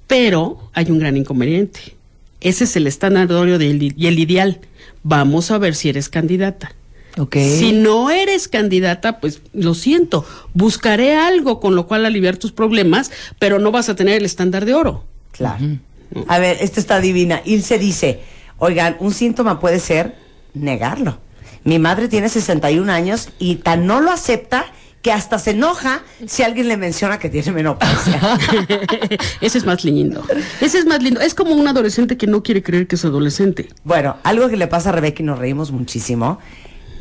[0.06, 1.80] Pero hay un gran inconveniente.
[2.40, 4.60] Ese es el estándar de oro del- y el ideal.
[5.08, 6.74] Vamos a ver si eres candidata.
[7.16, 7.36] Ok.
[7.36, 13.10] Si no eres candidata, pues lo siento, buscaré algo con lo cual aliviar tus problemas,
[13.38, 15.06] pero no vas a tener el estándar de oro.
[15.32, 15.64] Claro.
[16.26, 17.40] A ver, esta está divina.
[17.46, 18.20] Ilse dice,
[18.58, 20.14] oigan, un síntoma puede ser
[20.52, 21.18] negarlo.
[21.64, 24.66] Mi madre tiene 61 años y tan no lo acepta
[25.08, 28.20] que hasta se enoja si alguien le menciona que tiene menopausia.
[29.40, 30.22] Ese es más lindo.
[30.60, 31.22] Ese es más lindo.
[31.22, 33.70] Es como un adolescente que no quiere creer que es adolescente.
[33.84, 36.38] bueno, algo que le pasa a Rebeca y nos reímos muchísimo.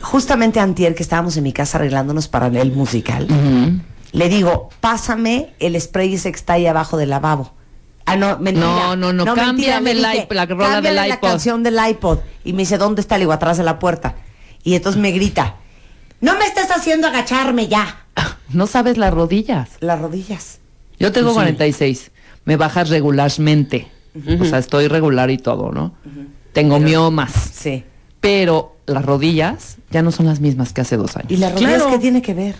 [0.01, 3.27] Justamente antier que estábamos en mi casa arreglándonos para el musical,
[4.13, 7.53] le digo, pásame el spray ese que está ahí abajo del lavabo.
[8.05, 8.65] Ah, no, mentira.
[8.67, 11.27] No, no, no, cámbiame el dije, iP- la rola "Cámbiale del la iPod".
[11.27, 12.19] canción del iPod.
[12.45, 13.17] Y me dice, ¿dónde está?
[13.17, 14.15] Le digo, atrás de la puerta.
[14.63, 15.57] Y entonces me grita,
[16.21, 18.03] no me estés haciendo agacharme ya.
[18.49, 19.69] No sabes las rodillas.
[19.81, 20.59] Las rodillas.
[20.99, 21.35] Yo tengo Sí.
[21.35, 22.11] 46.
[22.45, 23.87] Me bajas regularmente.
[24.39, 25.93] O sea, estoy regular y todo, ¿no?
[26.53, 27.31] Tengo miomas.
[27.53, 27.83] Sí.
[28.19, 31.31] Pero las rodillas ya no son las mismas que hace dos años.
[31.31, 31.91] ¿Y las rodillas Claro.
[31.91, 32.55] qué tiene que ver?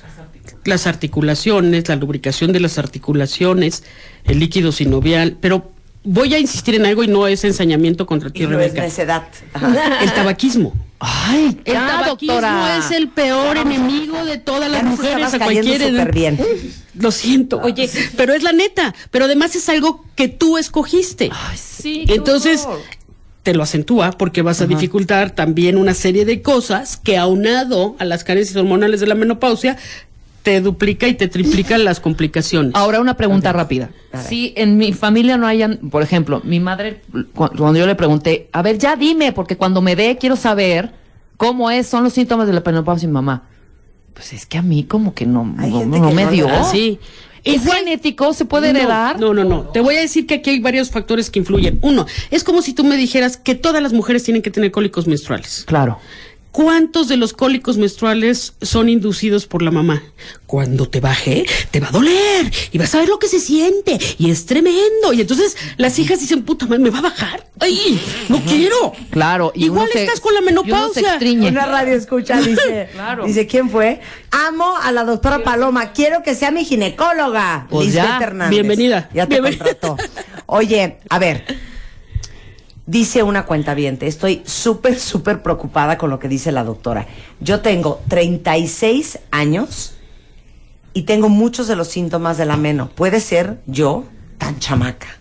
[0.65, 3.84] Las articulaciones, la lubricación de las articulaciones,
[4.26, 5.72] el líquido sinovial, pero
[6.04, 8.82] voy a insistir en algo y no es ensañamiento contra ti, Y no es Rebeca.
[8.84, 9.24] necedad.
[9.54, 10.04] Ajá.
[10.04, 10.74] El tabaquismo.
[11.00, 12.78] Ay, El ya, tabaquismo doctora.
[12.78, 16.40] es el peor enemigo de todas las mujeres a cualquier bien.
[16.96, 17.60] Lo siento.
[17.62, 18.96] Oye, pero es la neta.
[19.12, 21.30] Pero además es algo que tú escogiste.
[21.32, 22.06] Ay, sí.
[22.08, 22.82] Entonces, horror.
[23.44, 28.06] te lo acentúa porque vas a dificultar también una serie de cosas que aunado a
[28.06, 29.78] las carencias hormonales de la menopausia,
[30.48, 32.72] te duplica y te triplica las complicaciones.
[32.76, 33.90] Ahora una pregunta rápida.
[34.28, 37.02] Si en mi familia no hayan, por ejemplo, mi madre,
[37.34, 40.94] cu- cuando yo le pregunté, a ver, ya dime, porque cuando me ve quiero saber
[41.36, 43.44] cómo es, son los síntomas de la menopausia y mamá.
[44.14, 46.48] Pues es que a mí como que no, no, no que me no dio.
[46.72, 46.98] Sí.
[47.44, 48.34] ¿Es Igual- genético?
[48.34, 49.20] ¿Se puede No, heredar?
[49.20, 49.62] No, no, no.
[49.70, 51.78] Te voy a decir que aquí hay varios factores que influyen.
[51.82, 55.08] Uno, es como si tú me dijeras que todas las mujeres tienen que tener cólicos
[55.08, 55.64] menstruales.
[55.68, 56.00] Claro.
[56.52, 60.02] ¿Cuántos de los cólicos menstruales son inducidos por la mamá?
[60.48, 64.00] Cuando te baje, te va a doler y vas a ver lo que se siente
[64.18, 65.14] y es tremendo.
[65.14, 67.48] Y entonces las hijas dicen, puta madre, ¿me va a bajar?
[67.60, 68.02] ¡Ay!
[68.30, 68.94] ¡No quiero!
[69.12, 69.52] Claro.
[69.54, 71.20] Y Igual se- estás con la menopausia.
[71.22, 73.26] Una radio escucha, dice, Claro.
[73.26, 74.00] dice, ¿quién fue?
[74.32, 77.68] Amo a la doctora Paloma, quiero que sea mi ginecóloga.
[77.70, 78.50] Pues Lisbeth ya, Hernández.
[78.50, 79.10] bienvenida.
[79.14, 79.64] Ya te Bienvenida.
[79.66, 79.98] contrató.
[80.48, 81.46] Oye, a ver,
[82.88, 87.06] dice una cuenta estoy súper, súper preocupada con lo que dice la doctora.
[87.39, 89.93] Yo tengo 36 años
[90.93, 92.89] y tengo muchos de los síntomas de la meno.
[92.89, 94.06] ¿Puede ser yo
[94.39, 95.19] tan chamaca?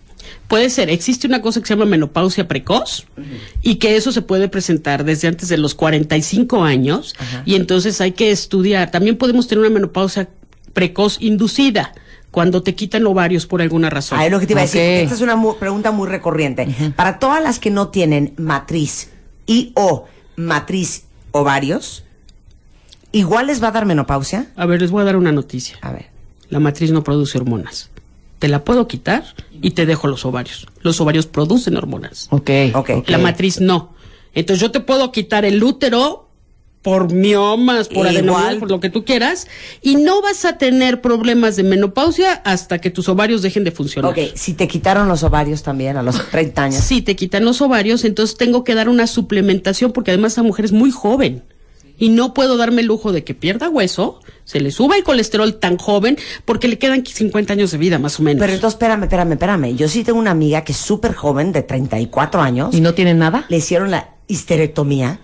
[0.49, 3.05] Puede ser, existe una cosa que se llama menopausia precoz
[3.63, 8.13] y que eso se puede presentar desde antes de los 45 años y entonces hay
[8.13, 8.93] que estudiar.
[8.93, 10.29] También podemos tener una menopausia
[10.73, 11.93] precoz inducida
[12.37, 14.19] cuando te quitan ovarios por alguna razón.
[14.21, 14.79] Ah, es lo que te iba a decir.
[14.83, 16.69] Esta es una mu- pregunta muy recurrente.
[16.95, 19.11] Para todas las que no tienen matriz
[19.47, 20.05] y o
[20.37, 22.05] matriz ovarios,
[23.11, 24.49] ¿igual les va a dar menopausia?
[24.55, 25.79] A ver, les voy a dar una noticia.
[25.81, 26.11] A ver.
[26.51, 27.89] La matriz no produce hormonas.
[28.39, 29.25] Te la puedo quitar
[29.63, 30.67] y te dejo los ovarios.
[30.83, 32.27] Los ovarios producen hormonas.
[32.29, 32.51] Ok.
[32.75, 32.91] Ok.
[33.07, 33.95] La matriz no.
[34.35, 36.26] Entonces yo te puedo quitar el útero
[36.87, 39.49] por miomas, por adenomas, por lo que tú quieras,
[39.83, 44.13] y no vas a tener problemas de menopausia hasta que tus ovarios dejen de funcionar.
[44.13, 46.85] Ok, si te quitaron los ovarios también a los 30 años.
[46.85, 50.65] Si te quitan los ovarios, entonces tengo que dar una suplementación porque además esa mujer
[50.65, 51.43] es muy joven.
[51.99, 55.57] Y no puedo darme el lujo de que pierda hueso, se le suba el colesterol
[55.57, 58.39] tan joven, porque le quedan 50 años de vida más o menos.
[58.39, 59.77] Pero entonces, espérame, espérame, espérame.
[59.77, 62.77] Yo sí tengo una amiga que es súper joven, de 34 años.
[62.77, 63.45] ¿Y no tiene nada?
[63.49, 65.19] Le hicieron la histerectomía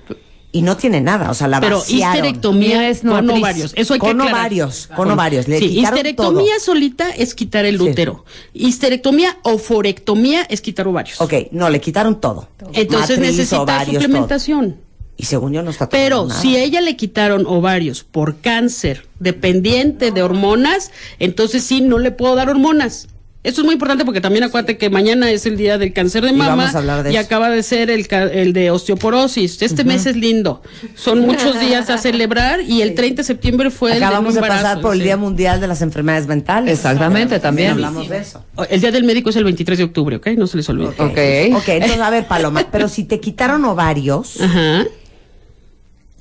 [0.54, 1.30] y no tiene nada.
[1.30, 2.14] O sea, la Pero vaciaron.
[2.16, 3.38] histerectomía es con matriz.
[3.38, 3.72] ovarios.
[3.74, 4.40] Eso hay que Con aclarar.
[4.40, 5.48] ovarios, con ovarios.
[5.48, 6.64] Le sí, quitaron histerectomía todo.
[6.64, 7.82] solita es quitar el Sí.
[7.84, 8.24] útero.
[8.52, 11.20] Histerectomía o forectomía es quitar ovarios.
[11.20, 12.48] Ok, no, le quitaron todo.
[12.72, 14.70] Entonces Matriz, necesita ovarios, suplementación.
[14.72, 14.92] todo.
[15.16, 16.40] Y según yo no está tomando Pero nada.
[16.40, 22.10] si a ella le quitaron ovarios por cáncer dependiente de hormonas, entonces sí no le
[22.10, 23.08] puedo dar hormonas.
[23.44, 26.30] Esto es muy importante porque también acuérdate que mañana es el día del cáncer de
[26.30, 27.26] Y mama vamos a hablar de y eso.
[27.26, 29.60] acaba de ser el, ca- el de osteoporosis.
[29.62, 30.62] Este mes es lindo.
[30.94, 34.46] Son muchos días a celebrar y el 30 de septiembre fue Acabamos el de de
[34.46, 35.04] embarazo, pasar por el sí.
[35.04, 36.72] Día Mundial de las Enfermedades Mentales.
[36.72, 37.72] Exactamente, también.
[37.72, 38.44] Hablamos de eso.
[38.70, 40.28] El día del médico es el 23 de octubre, ¿ok?
[40.36, 40.88] No se les olvide.
[40.90, 41.56] Ok.
[41.56, 44.84] Ok, entonces, a ver, Paloma, pero si te quitaron ovarios, Ajá.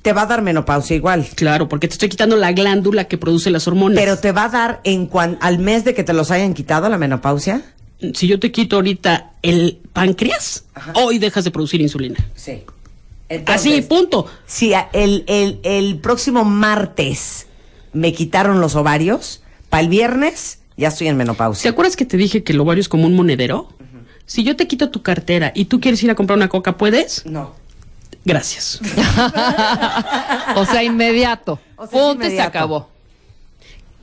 [0.02, 1.26] Te va a dar menopausia igual.
[1.34, 3.98] Claro, porque te estoy quitando la glándula que produce las hormonas.
[3.98, 6.88] Pero te va a dar en cuan, al mes de que te los hayan quitado
[6.88, 7.62] la menopausia.
[8.14, 12.18] si yo te quito ahorita el páncreas, hoy dejas de producir insulina.
[12.34, 12.62] Sí.
[13.46, 14.26] Así, punto.
[14.46, 17.46] Si el, el, el próximo martes
[17.92, 21.70] me quitaron los ovarios, para el viernes ya estoy en ¿Te menopausia.
[21.70, 23.68] acuerdas que te dije que el ovario es como un monedero?
[24.26, 27.24] Si yo te quito tu cartera y tú quieres ir a comprar una coca, ¿puedes?
[27.26, 27.54] No.
[28.24, 28.80] Gracias.
[30.56, 31.58] O sea, inmediato.
[31.76, 32.48] O sea, se inmediato.
[32.48, 32.88] Acabó.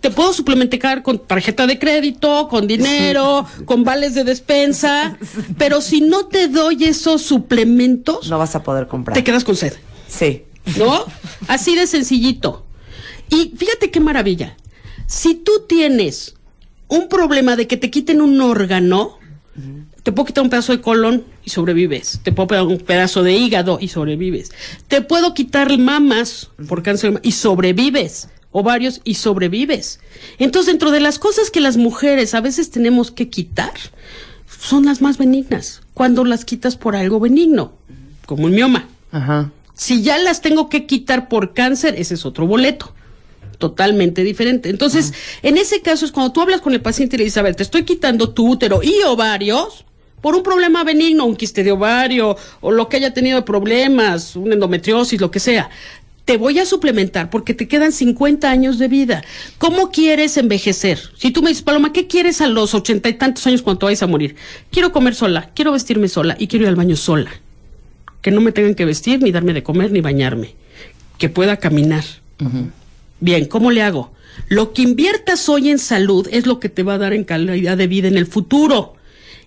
[0.02, 5.18] Te puedo suplementar con tarjeta de crédito, con dinero, con vales de despensa,
[5.58, 9.14] pero si no te doy esos suplementos, No vas a poder comprar.
[9.14, 9.74] te quedas con sed.
[10.08, 10.44] Sí.
[10.78, 11.04] ¿No?
[11.48, 12.66] Así de sencillito.
[13.30, 14.56] Y fíjate qué maravilla.
[15.06, 16.36] Si tú tienes
[16.88, 19.19] un problema de que te quiten un órgano,
[20.10, 22.20] te puedo quitar un pedazo de colon y sobrevives.
[22.24, 24.52] Te puedo pegar un pedazo de hígado y sobrevives.
[24.88, 28.28] Te puedo quitar mamas por cáncer y sobrevives.
[28.52, 30.00] Ovarios y sobrevives.
[30.40, 33.74] Entonces, dentro de las cosas que las mujeres a veces tenemos que quitar,
[34.60, 35.84] son las más benignas.
[35.94, 37.74] Cuando las quitas por algo benigno,
[38.26, 38.88] como un mioma.
[39.12, 39.52] Ajá.
[39.76, 42.96] Si ya las tengo que quitar por cáncer, ese es otro boleto.
[43.60, 44.70] Totalmente diferente.
[44.70, 47.44] Entonces, en ese caso es cuando tú hablas con el paciente y le dices, a
[47.44, 49.86] ver, te estoy quitando tu útero y ovarios
[50.22, 54.36] por un problema benigno, un quiste de ovario o lo que haya tenido de problemas,
[54.36, 55.70] una endometriosis, lo que sea.
[56.26, 59.24] Te voy a suplementar porque te quedan 50 años de vida.
[59.58, 61.00] ¿Cómo quieres envejecer?
[61.18, 64.04] Si tú me dices, Paloma, ¿qué quieres a los ochenta y tantos años cuando vayas
[64.04, 64.36] a morir?
[64.72, 67.32] Quiero comer sola, quiero vestirme sola y quiero ir al baño sola
[68.22, 70.56] que no me tengan que vestir, ni darme de comer, ni bañarme,
[71.18, 72.04] que pueda caminar.
[73.20, 74.14] Bien, ¿cómo le hago?
[74.48, 77.78] Lo que inviertas hoy en salud es lo que te va a dar en calidad
[77.78, 78.96] de vida en el futuro.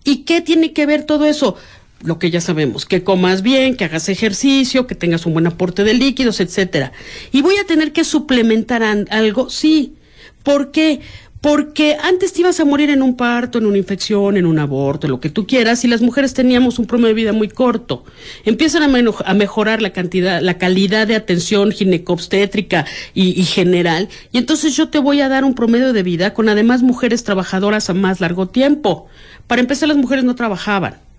[0.04, 1.56] ¿Y qué tiene que ver todo eso?
[2.02, 5.84] Lo que ya sabemos, que comas bien, que hagas ejercicio, que tengas un buen aporte
[5.84, 6.92] de líquidos, etcétera.
[7.30, 9.94] Y voy a tener que suplementar algo, sí.
[10.42, 11.00] ¿Por qué?
[11.42, 15.08] Porque antes te ibas a morir en un parto, en una infección, en un aborto,
[15.08, 18.04] lo que tú quieras, y las mujeres teníamos un promedio de vida muy corto.
[18.44, 24.76] Empiezan a, mejorar la cantidad, la calidad de atención ginecobstétrica y, y general, y entonces
[24.76, 28.20] yo te voy a dar un promedio de vida con además mujeres trabajadoras a más
[28.20, 29.08] largo tiempo.
[29.48, 31.11] Para empezar, las mujeres no trabajaban.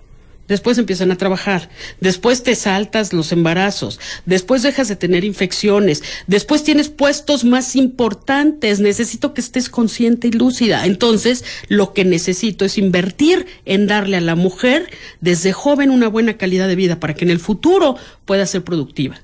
[0.48, 1.70] Después empiezan a trabajar,
[2.02, 8.82] después te saltas los embarazos, después dejas de tener infecciones, después tienes puestos más importantes,
[8.82, 10.86] necesito que estés consciente y lúcida.
[10.86, 14.90] Entonces, lo que necesito es invertir en darle a la mujer
[15.22, 19.22] desde joven una buena calidad de vida para que en el futuro pueda ser productiva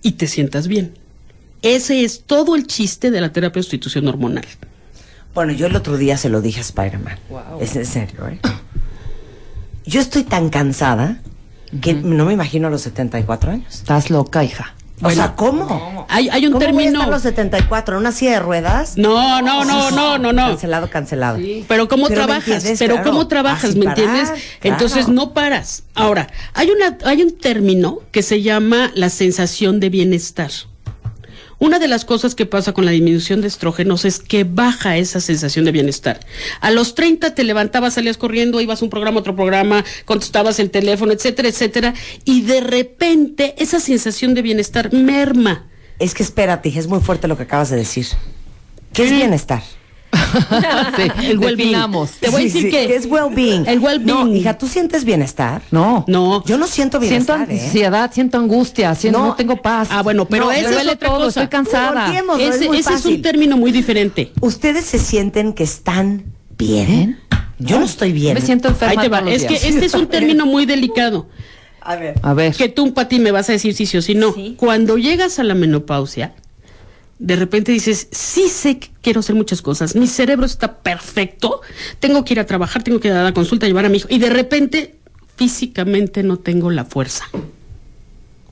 [0.00, 0.94] y te sientas bien.
[1.62, 4.46] Ese es todo el chiste de la terapia de sustitución hormonal.
[5.34, 7.18] Bueno, yo el otro día se lo dije a Spider-Man.
[7.60, 8.38] Es en serio, ¿eh?
[9.86, 11.20] Yo estoy tan cansada
[11.80, 13.74] que no me imagino a los 74 años.
[13.74, 14.74] Estás loca, hija.
[15.02, 16.06] o sea, ¿cómo?
[16.08, 16.92] Hay, hay un ¿Cómo voy a término.
[17.00, 18.96] estar a los 74 en una silla de ruedas?
[18.96, 20.46] No, no, no, no, no, no.
[20.48, 21.38] Cancelado, cancelado.
[21.68, 24.28] Pero cómo Pero trabajas, pero claro, cómo trabajas, así ¿me parar, entiendes?
[24.60, 24.74] claro.
[24.76, 25.84] Entonces no paras.
[25.94, 30.50] Ahora, hay una hay un término que se llama la sensación de bienestar.
[31.58, 35.20] Una de las cosas que pasa con la disminución de estrógenos es que baja esa
[35.20, 36.20] sensación de bienestar.
[36.60, 40.70] A los 30 te levantabas, salías corriendo, ibas a un programa, otro programa, contestabas el
[40.70, 41.94] teléfono, etcétera, etcétera,
[42.26, 45.66] y de repente esa sensación de bienestar merma.
[45.98, 48.06] Es que espérate, es muy fuerte lo que acabas de decir.
[48.92, 49.62] ¿Qué es bienestar?
[50.96, 51.56] Sí, El well-being.
[51.56, 52.10] definamos.
[52.12, 53.64] Te voy a decir sí, que- ¿qué es well-being?
[53.66, 54.06] El well-being.
[54.30, 55.62] No, hija, ¿tú sientes bienestar?
[55.70, 56.04] No.
[56.08, 56.44] No.
[56.44, 57.60] Yo no siento Siento bienestar, ¿eh?
[57.64, 59.26] ansiedad, siento angustia, siento, No.
[59.28, 59.88] no, tengo paz.
[59.90, 61.28] Ah, bueno, pero no, esa me es duele otra todo, cosa.
[61.42, 62.08] estoy cansada.
[62.26, 64.32] No, es Ese, ese es un término muy diferente.
[64.40, 66.24] ¿Ustedes se sienten que están
[66.58, 66.86] bien?
[66.86, 67.18] ¿Bien?
[67.58, 68.34] Yo no estoy bien.
[68.34, 69.20] Me siento enferma Ahí te va.
[69.20, 71.26] todos los Es que este es un término muy delicado.
[71.80, 72.18] A ver.
[72.22, 72.54] A ver.
[72.54, 74.34] Que tú, Pati, me vas a decir sí, sí o sí no.
[74.56, 76.34] Cuando llegas a la menopausia,
[77.18, 81.60] de repente dices, sí sé que quiero hacer muchas cosas, mi cerebro está perfecto,
[81.98, 84.08] tengo que ir a trabajar, tengo que ir a la consulta, llevar a mi hijo,
[84.10, 84.94] y de repente
[85.36, 87.24] físicamente no tengo la fuerza.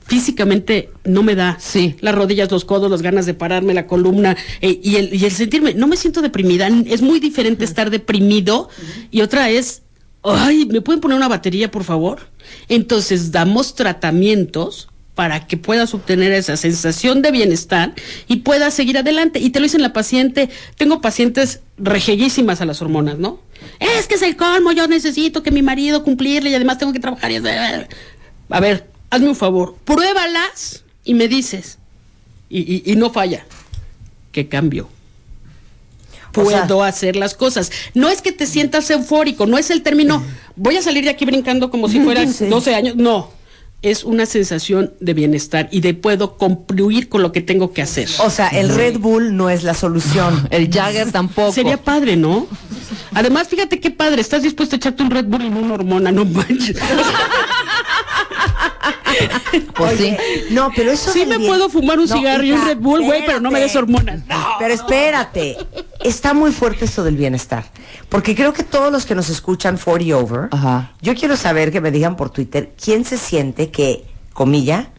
[0.07, 1.95] Físicamente no me da Sí.
[1.99, 5.31] las rodillas, los codos, las ganas de pararme, la columna eh, y, el, y el
[5.31, 8.69] sentirme, no me siento deprimida, es muy diferente estar deprimido
[9.09, 9.81] y otra es,
[10.21, 12.27] ay, ¿me pueden poner una batería por favor?
[12.69, 17.93] Entonces damos tratamientos para que puedas obtener esa sensación de bienestar
[18.27, 19.39] y puedas seguir adelante.
[19.39, 23.39] Y te lo dicen la paciente, tengo pacientes rejeguísimas a las hormonas, ¿no?
[23.79, 26.99] Es que es el colmo, yo necesito que mi marido cumplirle y además tengo que
[26.99, 27.31] trabajar.
[27.31, 27.37] Y...
[27.37, 31.79] A ver, hazme un favor, pruébalas y me dices,
[32.49, 33.45] y, y no falla,
[34.31, 34.89] ¿qué cambio?
[36.43, 37.71] puedo hacer las cosas.
[37.93, 40.23] No es que te sientas eufórico, no es el término,
[40.55, 43.31] voy a salir de aquí brincando como si fueran 12 años, no.
[43.81, 48.09] Es una sensación de bienestar y de puedo concluir con lo que tengo que hacer.
[48.19, 50.47] O sea, el Red Bull no es la solución.
[50.51, 51.51] el Jagger tampoco.
[51.51, 52.47] Sería padre, ¿no?
[53.13, 56.25] Además, fíjate qué padre, estás dispuesto a echarte un Red Bull y una hormona, no
[56.25, 56.77] manches.
[59.75, 60.15] Pues sí.
[60.51, 61.11] No, pero eso.
[61.11, 63.75] Sí, me puedo fumar un cigarro y un Red Bull, güey, pero no me des
[63.75, 64.21] hormonas.
[64.59, 65.57] Pero espérate.
[66.05, 67.65] Está muy fuerte eso del bienestar.
[68.09, 70.49] Porque creo que todos los que nos escuchan 40 over,
[71.01, 74.91] yo quiero saber que me digan por Twitter quién se siente que, comilla,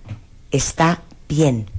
[0.51, 1.71] está bien.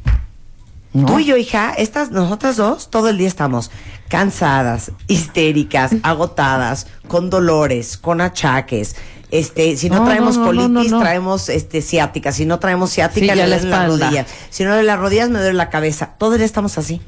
[1.06, 3.70] Tú y yo, hija, estas, nosotras dos, todo el día estamos
[4.08, 8.96] cansadas, histéricas, agotadas, con dolores, con achaques,
[9.30, 13.86] este, si no, traemos colitis, traemos este ciática, si no traemos ciática, le duele la
[13.88, 17.02] rodilla, si no de las rodillas me duele la cabeza, todos estamos así.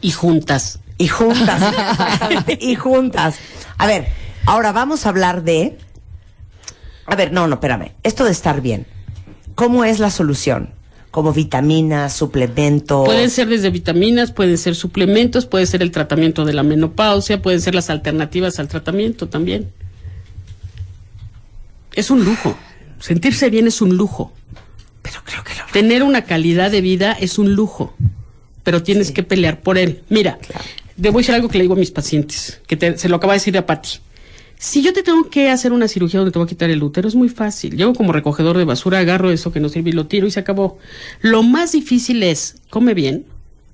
[0.00, 0.80] Y juntas.
[1.00, 1.62] Y juntas,
[2.60, 3.36] y juntas.
[3.78, 4.08] A ver,
[4.46, 5.78] ahora vamos a hablar de
[7.06, 7.92] A ver, no, no, espérame.
[8.02, 8.86] Esto de estar bien.
[9.54, 10.74] ¿Cómo es la solución?
[11.10, 13.04] como vitaminas, suplementos.
[13.04, 17.60] Pueden ser desde vitaminas, pueden ser suplementos, puede ser el tratamiento de la menopausia, pueden
[17.60, 19.72] ser las alternativas al tratamiento también
[21.94, 22.56] es un lujo.
[22.98, 24.32] Sentirse bien es un lujo.
[25.02, 27.94] Pero creo que Tener una calidad de vida es un lujo,
[28.64, 30.02] pero tienes que pelear por él.
[30.08, 30.38] Mira,
[31.00, 33.56] debo decir algo que le digo a mis pacientes, que se lo acaba de decir
[33.58, 33.98] a Patti.
[34.58, 37.08] Si yo te tengo que hacer una cirugía donde te voy a quitar el útero,
[37.08, 37.76] es muy fácil.
[37.76, 40.40] Yo como recogedor de basura agarro eso que no sirve y lo tiro y se
[40.40, 40.78] acabó.
[41.22, 43.24] Lo más difícil es, come bien,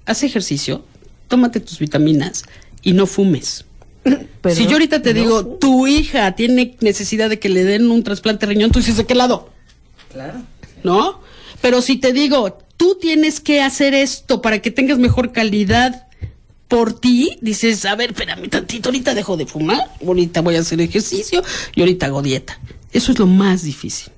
[0.04, 0.84] haz ejercicio,
[1.26, 2.44] tómate tus vitaminas
[2.82, 3.64] y no fumes
[4.54, 8.46] si yo ahorita te digo, tu hija tiene necesidad de que le den un trasplante
[8.46, 9.50] de riñón, tú dices, ¿de qué lado?
[10.12, 10.42] Claro.
[10.82, 11.20] ¿No?
[11.60, 16.06] Pero si te digo, tú tienes que hacer esto para que tengas mejor calidad
[16.68, 20.81] por ti, dices, a ver, espérame tantito, ahorita dejo de fumar, ahorita voy a hacer
[20.81, 21.42] ejercicio
[21.74, 22.59] y ahorita hago dieta.
[22.92, 24.12] Eso es lo más difícil.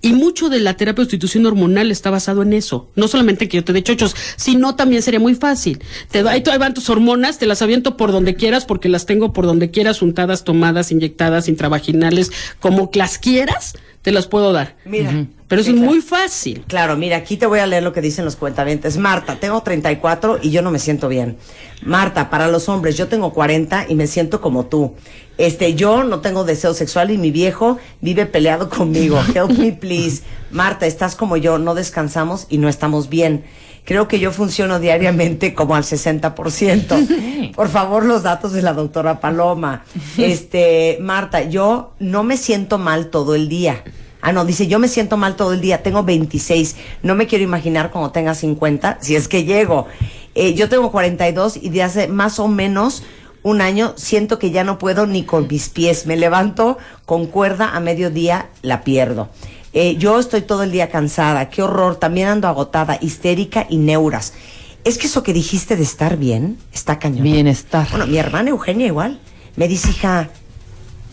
[0.00, 2.88] Y mucho de la terapia de sustitución hormonal está basado en eso.
[2.96, 5.82] No solamente que yo te dé chochos, sino también sería muy fácil.
[6.10, 9.32] Te ahí, ahí van tus hormonas, te las aviento por donde quieras, porque las tengo
[9.32, 14.76] por donde quieras, untadas, tomadas, inyectadas, intravaginales, como las quieras, te las puedo dar.
[14.84, 15.26] Mira.
[15.48, 16.64] Pero es muy fácil.
[16.66, 18.96] Claro, mira, aquí te voy a leer lo que dicen los cuentavientes.
[18.96, 21.36] Marta, tengo 34 y yo no me siento bien.
[21.82, 24.94] Marta, para los hombres, yo tengo 40 y me siento como tú.
[25.38, 29.20] Este, yo no tengo deseo sexual y mi viejo vive peleado conmigo.
[29.34, 30.22] Help me, please.
[30.50, 33.44] Marta, estás como yo, no descansamos y no estamos bien.
[33.84, 37.52] Creo que yo funciono diariamente como al 60%.
[37.54, 39.84] Por favor, los datos de la doctora Paloma.
[40.18, 43.82] Este, Marta, yo no me siento mal todo el día.
[44.20, 47.42] Ah, no, dice, yo me siento mal todo el día, tengo 26, no me quiero
[47.42, 49.88] imaginar cuando tenga 50, si es que llego.
[50.36, 53.02] Eh, yo tengo 42 y de hace más o menos
[53.42, 56.06] un año siento que ya no puedo ni con mis pies.
[56.06, 59.28] Me levanto con cuerda a mediodía, la pierdo.
[59.74, 64.34] Eh, yo estoy todo el día cansada, qué horror, también ando agotada, histérica y neuras.
[64.84, 67.22] Es que eso que dijiste de estar bien, está cañón.
[67.22, 67.88] Bienestar.
[67.90, 69.20] Bueno, mi hermana Eugenia igual
[69.56, 70.28] me dice, hija,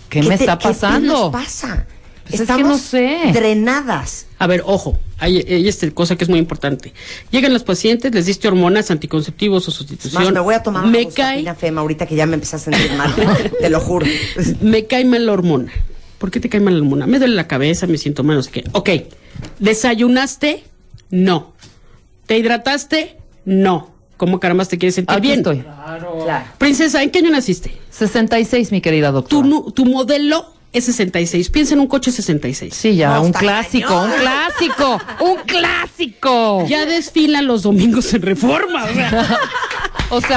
[0.09, 1.13] ¿qué, me está pasando?
[1.13, 1.85] ¿Qué nos pasa?
[2.27, 3.31] Pues Estamos no sé.
[3.33, 4.27] drenadas.
[4.37, 6.93] A ver, ojo, hay, esta cosa que es muy importante.
[7.31, 10.33] Llegan los pacientes, les diste hormonas, anticonceptivos o sustitución.
[10.33, 11.43] me voy a tomar me cae...
[11.55, 13.13] fema ahorita que ya me empecé a sentir mal,
[13.59, 14.05] te lo juro.
[14.61, 15.71] me cae mal la hormona.
[16.19, 17.07] ¿Por qué te cae mal la hormona?
[17.07, 18.63] Me duele la cabeza, me siento mal, no sé qué.
[18.73, 18.89] Ok,
[19.59, 20.63] ¿desayunaste?
[21.09, 21.53] No.
[22.27, 23.17] ¿Te hidrataste?
[23.45, 23.91] No.
[24.17, 25.39] ¿Cómo caramba te quieres sentir bien?
[25.39, 25.61] estoy.
[25.61, 26.45] Claro.
[26.57, 27.71] Princesa, ¿en qué año naciste?
[27.89, 29.47] 66, mi querida doctora.
[29.49, 31.49] Tu, tu modelo es 66.
[31.49, 32.73] Piensa en un coche 66.
[32.73, 36.67] Sí, ya, un clásico, un clásico, un clásico.
[36.67, 38.83] Ya desfilan los domingos en reforma.
[38.85, 39.39] O sea,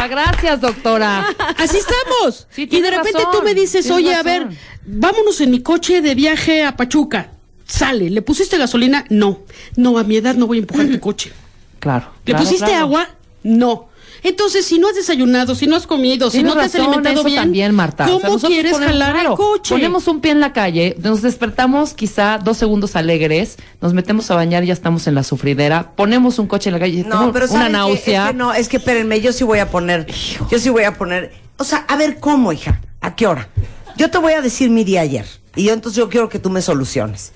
[0.08, 1.26] gracias, doctora.
[1.58, 2.46] Así estamos.
[2.56, 4.48] y de repente tú me dices, oye, a ver,
[4.84, 7.30] vámonos en mi coche de viaje a Pachuca.
[7.66, 9.04] Sale, ¿le pusiste gasolina?
[9.08, 9.40] No.
[9.76, 11.32] No, a mi edad no voy a empujar tu coche.
[11.78, 12.06] Claro.
[12.26, 13.08] ¿Le pusiste agua?
[13.42, 13.88] No.
[14.22, 17.36] Entonces, si no has desayunado, si no has comido, si no te has alimentado bien,
[17.36, 18.06] también, Marta.
[18.06, 19.74] ¿cómo quieres jalar el coche?
[19.74, 24.36] Ponemos un pie en la calle, nos despertamos quizá dos segundos alegres, nos metemos a
[24.36, 27.46] bañar y ya estamos en la sufridera, ponemos un coche en la calle, no, pero
[27.50, 28.24] una náusea.
[28.26, 30.06] es que no, es que espérenme, yo sí voy a poner,
[30.50, 33.48] yo sí voy a poner, o sea, a ver cómo, hija, a qué hora.
[33.96, 35.26] Yo te voy a decir mi día ayer
[35.56, 37.32] y yo entonces yo quiero que tú me soluciones.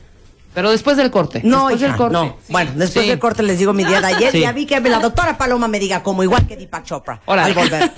[0.57, 1.43] Pero después del corte.
[1.45, 2.13] No, después hija, del corte.
[2.15, 2.37] no.
[2.49, 3.11] Bueno, después Sí.
[3.11, 4.33] del corte les digo mi día de ayer.
[4.33, 4.41] Sí.
[4.41, 7.21] Ya vi que la doctora Paloma me diga como igual que Deepak Chopra.
[7.27, 7.51] Órale.
[7.51, 7.93] Al volver.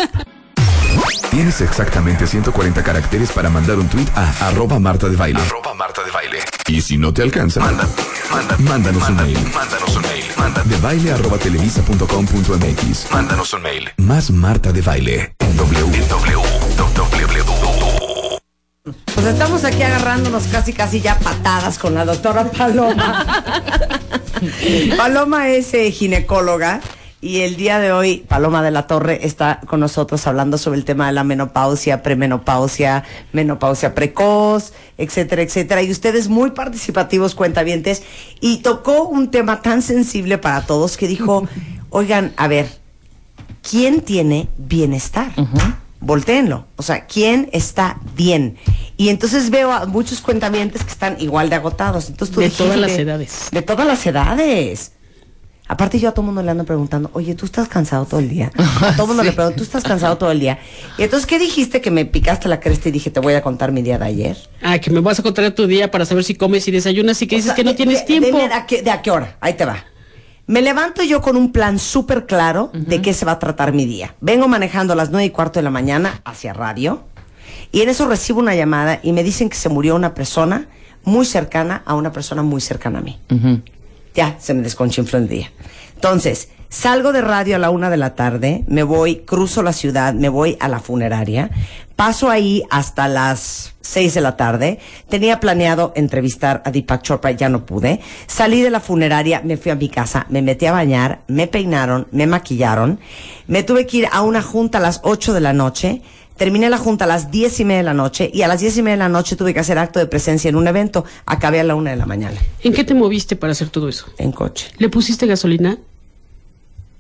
[1.31, 5.41] Tienes exactamente 140 caracteres para mandar un tweet a arroba Marta de Baile.
[5.41, 6.39] Arroba Marta de Baile.
[6.67, 7.87] Y si no te alcanza, manda,
[8.33, 9.39] manda, mándanos un mail.
[9.55, 10.25] Mándanos un mail.
[10.37, 13.13] Manda de baile arroba televisa.com.mx.
[13.13, 13.89] Mándanos un mail.
[13.99, 15.33] Más Marta de Baile.
[15.39, 15.97] En W.
[15.97, 16.43] En W.
[16.77, 17.78] W.
[19.15, 23.27] Pues estamos aquí agarrándonos casi casi ya patadas con la doctora Paloma.
[24.97, 26.81] Paloma es eh, ginecóloga
[27.21, 30.85] y el día de hoy Paloma de la Torre está con nosotros hablando sobre el
[30.85, 35.83] tema de la menopausia, premenopausia, menopausia precoz, etcétera, etcétera.
[35.83, 38.05] Y ustedes muy participativos, cuentavientes,
[38.41, 41.49] y tocó un tema tan sensible para todos que dijo,
[41.91, 42.69] oigan, a ver,
[43.69, 45.33] ¿quién tiene bienestar?
[46.01, 46.67] Voltéenlo.
[46.77, 48.57] O sea, ¿quién está bien?
[48.97, 52.09] Y entonces veo a muchos cuentavientes que están igual de agotados.
[52.09, 53.49] Entonces, tú De dijiste- todas las edades.
[53.51, 54.93] De todas las edades.
[55.71, 58.51] Aparte yo a todo mundo le ando preguntando, oye, ¿tú estás cansado todo el día?
[58.81, 60.59] A todo mundo le pregunto, ¿tú estás cansado todo el día?
[60.97, 61.83] Y entonces, ¿qué dijiste?
[61.83, 64.37] Que me picaste la cresta y dije, te voy a contar mi día de ayer.
[64.63, 67.27] Ah, que me vas a contar tu día para saber si comes y desayunas y
[67.27, 68.29] que O dices sea, que no de- tienes de- tiempo.
[68.29, 69.37] dime de, a qué, de a qué hora?
[69.41, 69.85] Ahí te va.
[70.49, 73.85] Me levanto yo con un plan súper claro de qué se va a tratar mi
[73.85, 74.15] día.
[74.23, 77.05] Vengo manejando a las nueve y cuarto de la mañana hacia radio
[77.71, 80.69] y en eso recibo una llamada y me dicen que se murió una persona
[81.05, 83.19] muy cercana a una persona muy cercana a mí.
[84.15, 85.53] Ya, se me desconchinfló el día.
[85.99, 90.15] Entonces, salgo de radio a la una de la tarde, me voy, cruzo la ciudad,
[90.15, 91.51] me voy a la funeraria,
[91.97, 94.79] paso ahí hasta las seis de la tarde.
[95.09, 97.99] Tenía planeado entrevistar a Deepak Chopra, ya no pude.
[98.29, 102.07] Salí de la funeraria, me fui a mi casa, me metí a bañar, me peinaron,
[102.13, 103.01] me maquillaron.
[103.49, 106.03] Me tuve que ir a una junta a las ocho de la noche.
[106.39, 108.77] Terminé la junta a las diez y media de la noche y a las diez
[108.79, 111.05] y media de la noche tuve que hacer acto de presencia en un evento.
[111.27, 114.07] Acabé a la una de la mañana ¿En qué te moviste para hacer todo eso?
[114.19, 114.69] en coche.
[114.79, 115.79] ¿Le pusiste gasolina?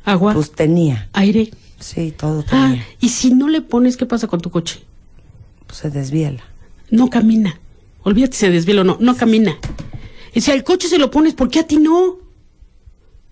[0.05, 0.35] ¿Agua?
[0.35, 1.09] Pues tenía.
[1.13, 1.51] ¿Aire?
[1.79, 2.87] Sí, todo Ah, tenía.
[3.01, 4.81] y si no le pones, ¿qué pasa con tu coche?
[5.67, 6.43] Pues se desviela.
[6.91, 7.61] No camina.
[8.03, 9.57] Olvídate si se desvela o no, no camina.
[10.35, 12.17] Y si al coche se lo pones, ¿por qué a ti no?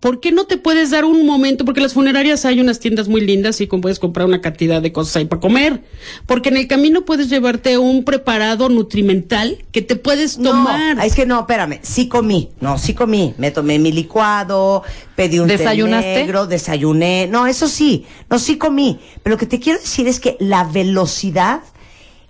[0.01, 1.65] ¿Por qué no te puedes dar un momento?
[1.65, 4.93] Porque en las funerarias hay unas tiendas muy lindas y puedes comprar una cantidad de
[4.93, 5.83] cosas ahí para comer.
[6.27, 10.97] Porque en el camino puedes llevarte un preparado nutrimental que te puedes tomar.
[10.97, 11.81] No, es que no, espérame.
[11.83, 12.51] Sí comí.
[12.61, 13.35] No, sí comí.
[13.39, 14.83] Me tomé mi licuado,
[15.17, 16.15] pedí un té ¿Desayunaste?
[16.15, 17.27] negro, desayuné.
[17.27, 18.05] No, eso sí.
[18.29, 19.01] No, sí comí.
[19.23, 21.63] Pero lo que te quiero decir es que la velocidad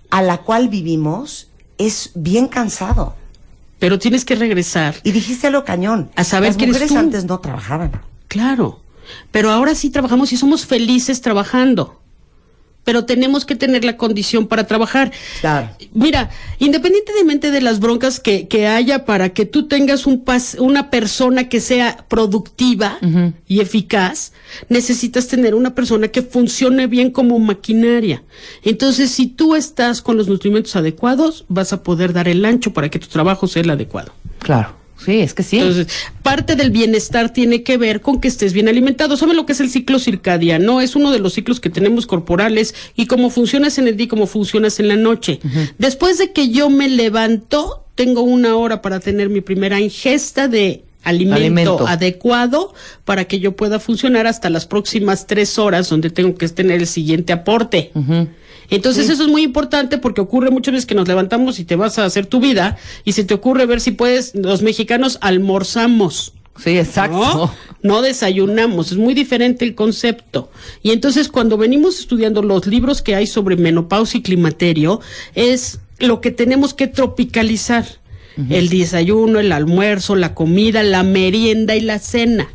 [0.09, 3.15] a la cual vivimos es bien cansado.
[3.79, 4.95] Pero tienes que regresar.
[5.03, 6.09] Y dijiste lo cañón.
[6.15, 6.99] A saber Las quién eres mujeres tú.
[6.99, 7.91] antes no trabajaban.
[8.27, 8.81] Claro.
[9.31, 12.01] Pero ahora sí trabajamos y somos felices trabajando.
[12.87, 15.11] Pero tenemos que tener la condición para trabajar.
[15.41, 15.71] Claro.
[15.93, 16.29] Mira,
[16.59, 21.49] independientemente de las broncas que, que haya para que tú tengas un pas- una persona
[21.49, 22.97] que sea productiva
[23.45, 24.31] y eficaz,
[24.69, 28.23] necesitas tener una persona que funcione bien como maquinaria.
[28.63, 32.87] Entonces, si tú estás con los nutrimentos adecuados, vas a poder dar el ancho para
[32.89, 34.13] que tu trabajo sea el adecuado.
[34.39, 34.75] Claro.
[35.03, 35.59] Sí, es que sí.
[35.59, 35.87] Entonces,
[36.23, 39.15] parte del bienestar tiene que ver con que estés bien alimentado.
[39.15, 40.81] ¿Saben lo que es el ciclo circadiano?
[40.81, 44.09] Es uno de los ciclos que tenemos corporales y cómo funcionas en el día y
[44.09, 45.39] cómo funcionas en la noche.
[45.77, 50.83] Después de que yo me levanto, tengo una hora para tener mi primera ingesta de
[51.03, 51.87] alimento, Alimento.
[51.87, 52.73] adecuado
[53.05, 56.87] para que yo pueda funcionar hasta las próximas tres horas donde tengo que tener el
[56.87, 57.91] siguiente aporte.
[58.69, 61.99] Entonces eso es muy importante porque ocurre muchas veces que nos levantamos y te vas
[61.99, 66.33] a hacer tu vida y se te ocurre ver si puedes, los mexicanos almorzamos.
[66.57, 67.17] sí, exacto.
[67.17, 67.53] ¿no?
[67.83, 70.49] No desayunamos, es muy diferente el concepto.
[70.83, 74.99] Y entonces cuando venimos estudiando los libros que hay sobre menopausia y climaterio,
[75.35, 77.85] es lo que tenemos que tropicalizar.
[78.51, 82.47] El desayuno, el almuerzo, la comida, la merienda y la cena.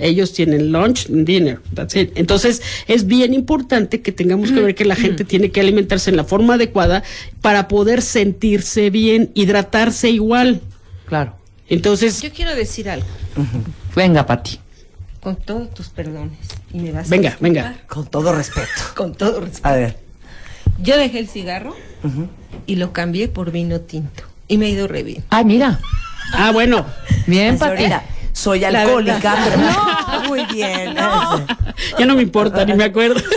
[0.00, 1.60] Ellos tienen lunch, dinner.
[1.74, 2.12] that's it.
[2.16, 6.16] Entonces, es bien importante que tengamos que ver que la gente tiene que alimentarse en
[6.16, 7.02] la forma adecuada
[7.40, 10.60] para poder sentirse bien, hidratarse igual.
[11.06, 11.34] Claro.
[11.68, 13.06] Entonces, Yo quiero decir algo,
[13.96, 14.58] Venga, Pati.
[15.20, 16.38] con todos tus perdones.
[16.72, 17.64] Y me vas a Venga, disculpar.
[17.64, 17.76] venga.
[17.86, 18.68] Con todo respeto.
[18.94, 19.68] Con todo respeto.
[19.68, 19.96] A ver.
[20.82, 21.74] Yo dejé el cigarro
[22.66, 24.24] y lo cambié por vino tinto.
[24.48, 25.22] Y me ha ido re bien.
[25.30, 25.78] Ay, mira.
[26.34, 26.84] ah, bueno.
[27.26, 27.84] Bien, Pati.
[28.32, 29.56] Soy alcohólica, pero
[30.22, 30.94] no, muy bien.
[31.98, 33.20] Ya no me importa, ni me acuerdo.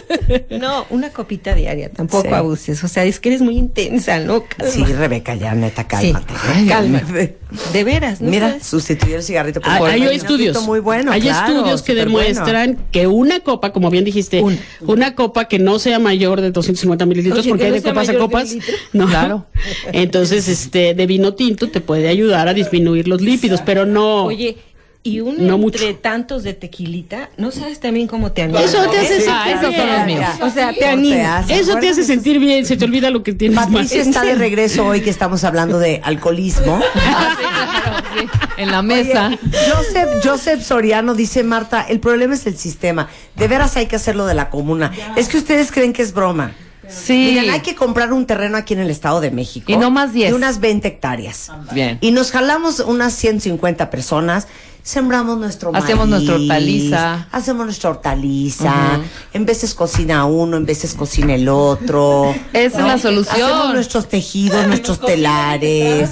[0.49, 2.33] No, una copita diaria, tampoco Sí.
[2.33, 2.83] abuses.
[2.83, 4.43] O sea, es que eres muy intensa, ¿no?
[4.43, 4.71] Calma.
[4.73, 5.87] Sí, Rebeca, ya neta, Sí.
[5.87, 6.33] cálmate.
[6.51, 7.37] Ay, cálmate.
[7.73, 8.31] De veras, ¿no?
[8.31, 8.65] Mira, sabes?
[8.65, 10.63] sustituir el cigarrito por Hay, un hay vinito estudios.
[10.63, 11.11] muy bueno.
[11.11, 14.57] hay claro, estudios que demuestran que una copa, como bien dijiste, Una.
[14.81, 17.83] una copa que no sea mayor de 250 mililitros, Oye, porque que hay no de
[17.83, 18.55] copas a de copas.
[18.93, 19.07] No.
[19.07, 19.45] Claro.
[19.91, 24.23] Entonces, este, de vino tinto te puede ayudar a disminuir los lípidos, pero no.
[24.25, 24.57] Oye,
[25.05, 25.77] y un No mucho.
[25.77, 28.59] entre tantos de tequilita, ¿no sabes también cómo te anima?
[28.61, 29.89] Eso te hace Sí, sentir ah, esos son bien.
[29.97, 30.29] los míos.
[30.41, 31.45] O sea, te anima.
[31.47, 33.67] Eso te hace sentir bien, se te olvida lo que tienes más.
[33.67, 36.81] Patricia está de regreso hoy que estamos hablando de alcoholismo.
[36.95, 38.27] Ah, sí, claro, sí.
[38.57, 39.27] En la mesa.
[39.27, 39.39] Oye,
[39.71, 43.07] Joseph, Joseph Soriano dice, Marta, el problema es el sistema.
[43.35, 44.91] De veras hay que hacerlo de la comuna.
[45.15, 46.51] Es que ustedes creen que es broma.
[46.87, 47.31] Sí.
[47.33, 49.71] Miren, hay que comprar un terreno aquí en el Estado de México.
[49.71, 50.29] Y no más 10.
[50.31, 51.51] De unas 20 hectáreas.
[51.71, 51.97] Bien.
[52.01, 54.47] Y nos jalamos unas 150 personas,
[54.85, 57.27] sembramos nuestro Hacemos maíz, nuestra hortaliza.
[57.31, 58.99] Hacemos nuestra hortaliza.
[59.33, 62.33] En veces cocina uno, en veces cocina el otro.
[62.53, 63.35] Esa es la solución.
[63.51, 66.11] Hacemos nuestros tejidos, nuestros telares.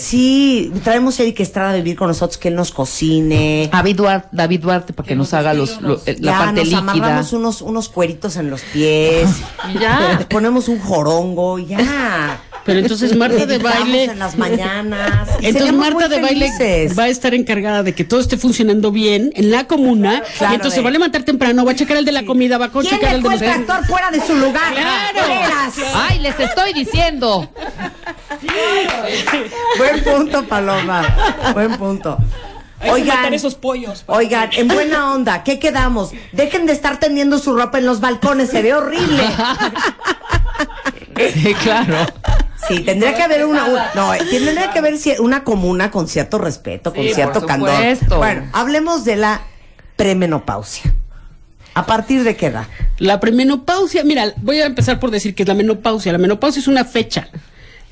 [0.00, 3.68] Sí, traemos a Eric Estrada a vivir con nosotros, que él nos cocine.
[3.70, 6.64] David Duarte, David Duarte para que nos haga los, lo- eh, la ya parte nos
[6.64, 6.78] líquida.
[6.78, 9.28] amarramos unos, unos cueritos en los pies.
[9.74, 10.26] Y ya.
[10.30, 12.40] Ponemos un jorongo, ya.
[12.66, 14.04] Pero entonces Marta de baile.
[14.04, 15.28] en las mañanas.
[15.40, 16.98] Entonces Marta de baile felices.
[16.98, 20.22] va a estar encargada de que todo esté funcionando bien en la comuna.
[20.36, 22.58] Claro, y entonces de- va a levantar temprano, va a checar el de la comida,
[22.58, 24.74] va a ¿Quién checar el de los el tractor fuera de su lugar?
[24.74, 25.20] Claro.
[25.94, 27.48] Ay, les estoy diciendo.
[29.78, 31.02] Buen punto, Paloma.
[31.54, 32.18] Buen punto.
[32.80, 34.02] Hay Oigan, esos pollos.
[34.06, 36.10] oigan, en buena onda, ¿qué quedamos?
[36.32, 39.22] Dejen de estar tendiendo su ropa en los balcones, se ve horrible.
[41.32, 41.96] Sí, claro.
[42.68, 46.92] Sí, tendría que haber una, no, eh, tendría que haber una comuna con cierto respeto,
[46.92, 47.70] con Sí, cierto candor.
[48.16, 49.42] Bueno, hablemos de la
[49.96, 50.94] premenopausia.
[51.74, 52.66] ¿A partir de qué edad?
[52.98, 56.10] La premenopausia, mira, voy a empezar por decir que es la menopausia.
[56.12, 57.28] La menopausia es una fecha.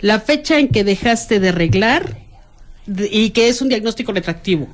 [0.00, 2.16] La fecha en que dejaste de reglar
[2.86, 4.68] de- y que es un diagnóstico retractivo.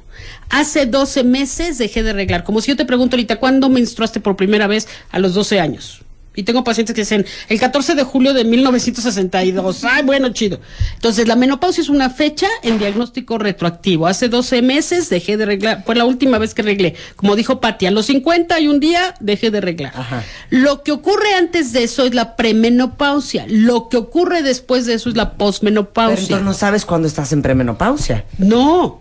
[0.48, 2.44] Hace 12 meses dejé de reglar.
[2.44, 6.02] Como si yo te pregunto ahorita, ¿cuándo menstruaste por primera vez a los 12 años?
[6.34, 9.84] Y tengo pacientes que dicen, el 14 de julio de 1962.
[9.90, 10.60] Ay, bueno, chido.
[10.94, 14.06] Entonces, la menopausia es una fecha en diagnóstico retroactivo.
[14.06, 15.82] Hace 12 meses dejé de reglar.
[15.84, 16.94] Fue la última vez que reglé.
[17.16, 19.92] Como dijo Pati, a los 50 y un día dejé de reglar.
[19.96, 20.22] Ajá.
[20.50, 23.44] Lo que ocurre antes de eso es la premenopausia.
[23.48, 26.22] Lo que ocurre después de eso es la Pero posmenopausia.
[26.22, 28.24] entonces no sabes cuándo estás en premenopausia.
[28.38, 29.00] No.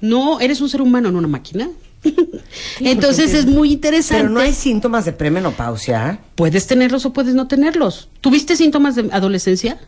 [0.00, 1.68] No, eres un ser humano, no una máquina.
[2.80, 4.22] Entonces es muy interesante.
[4.22, 6.20] Pero no hay síntomas de premenopausia.
[6.34, 8.08] Puedes tenerlos o puedes no tenerlos.
[8.20, 9.78] ¿Tuviste síntomas de adolescencia?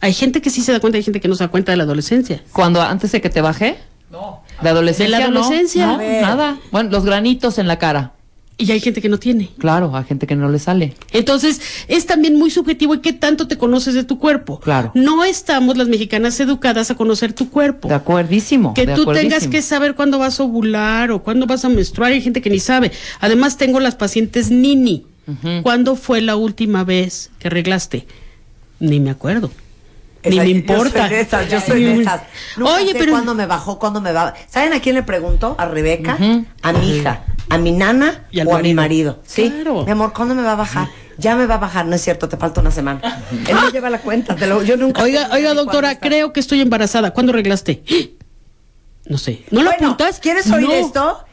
[0.00, 1.76] Hay gente que sí se da cuenta, hay gente que no se da cuenta de
[1.76, 2.42] la adolescencia.
[2.52, 3.78] Cuando antes de que te baje.
[4.10, 4.42] No.
[4.62, 5.16] De adolescencia.
[5.16, 5.86] De la adolescencia.
[5.86, 6.58] No, nada.
[6.70, 8.13] Bueno, los granitos en la cara.
[8.56, 9.50] Y hay gente que no tiene.
[9.58, 10.94] Claro, hay gente que no le sale.
[11.12, 14.60] Entonces, es también muy subjetivo y qué tanto te conoces de tu cuerpo.
[14.60, 14.92] Claro.
[14.94, 17.88] No estamos las mexicanas educadas a conocer tu cuerpo.
[17.88, 18.72] De acuerdísimo.
[18.74, 22.12] Que de tú tengas que saber cuándo vas a ovular o cuándo vas a menstruar.
[22.12, 22.92] Hay gente que ni sabe.
[23.20, 25.06] Además, tengo las pacientes Nini.
[25.62, 28.06] ¿Cuándo fue la última vez que arreglaste?
[28.78, 29.50] Ni me acuerdo.
[30.24, 31.00] Ni me yo importa.
[31.02, 32.22] soy de esas, yo soy de esas.
[32.56, 33.12] Nunca Oye, sé pero.
[33.12, 34.34] cuándo me bajó, cuándo me va.
[34.48, 35.54] ¿Saben a quién le pregunto?
[35.58, 36.16] A Rebeca,
[36.62, 39.20] a mi hija, a mi nana o a mi marido.
[39.26, 39.50] Sí.
[39.50, 39.84] Claro.
[39.84, 40.88] Mi amor, ¿cuándo me va a bajar?
[41.18, 43.00] Ya me va a bajar, no es cierto, te falta una semana.
[43.48, 45.02] Él no lleva la cuenta, te lo, yo nunca.
[45.02, 47.12] Oiga, oiga, doctora, creo que estoy embarazada.
[47.12, 47.82] ¿Cuándo arreglaste?
[49.06, 49.44] No sé.
[49.50, 50.18] ¿No lo apuntas?
[50.18, 50.72] ¿Quieres oír No.
[50.72, 51.24] esto?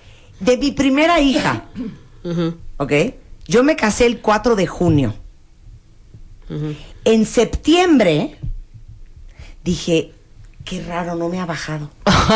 [0.42, 1.64] De mi primera hija,
[2.78, 2.92] ¿ok?
[3.48, 5.14] Yo me casé el 4 de junio.
[7.06, 8.38] En septiembre
[9.64, 10.12] dije,
[10.66, 11.89] qué raro, no me ha bajado.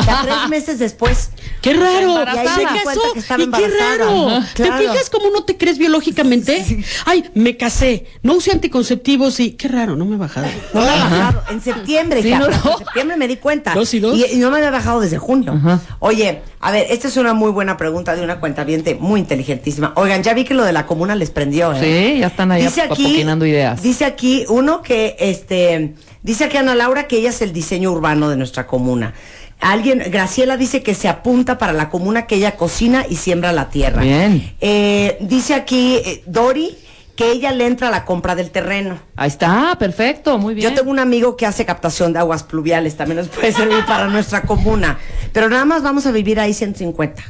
[0.06, 1.30] Ya tres meses después.
[1.62, 2.16] ¡Qué raro!
[2.26, 3.02] Se Y ahí casó.
[3.14, 4.28] que estaba y qué raro.
[4.56, 6.84] ¿Te fijas cómo no te crees biológicamente?
[7.06, 8.08] Ay, me casé.
[8.24, 10.48] No usé anticonceptivos y qué raro, no me ha bajado.
[10.74, 11.44] No me ha bajado.
[11.52, 12.46] En septiembre, Sí, no, no.
[12.48, 13.74] En septiembre me di cuenta.
[13.74, 14.18] Dos y dos.
[14.18, 15.54] Y, y no me había bajado desde junio.
[15.54, 15.80] Ajá.
[16.00, 18.66] Oye, a ver, esta es una muy buena pregunta de una cuenta
[19.00, 19.94] muy inteligentísima.
[19.98, 21.80] Oigan, ya vi que lo de la comuna les prendió, ¿eh?
[22.16, 23.84] Sí, ya están ahí Dice aquí, ideas.
[23.84, 25.94] dice aquí uno que, este,
[26.24, 29.14] dice aquí Ana Laura que ella es el diseño urbano de nuestra comuna.
[29.60, 33.70] Alguien, Graciela dice que se apunta para la comuna que ella cocina y siembra la
[33.70, 34.02] tierra.
[34.02, 34.56] Bien.
[34.60, 36.76] Eh, dice aquí eh, Dori
[37.16, 39.00] que ella le entra a la compra del terreno.
[39.16, 40.70] Ahí está, perfecto, muy bien.
[40.70, 44.08] Yo tengo un amigo que hace captación de aguas pluviales, también nos puede servir para
[44.08, 45.00] nuestra comuna.
[45.32, 47.24] Pero nada más vamos a vivir ahí 150.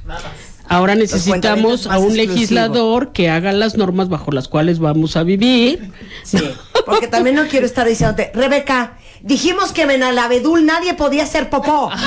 [0.67, 5.15] Ahora cuentavientes necesitamos más a un legislador que haga las normas bajo las cuales vamos
[5.15, 5.91] a vivir.
[6.23, 6.39] Sí.
[6.86, 11.49] Porque también no quiero estar diciéndote, Rebeca, Dijimos que en el abedul nadie podía hacer
[11.49, 11.89] popó.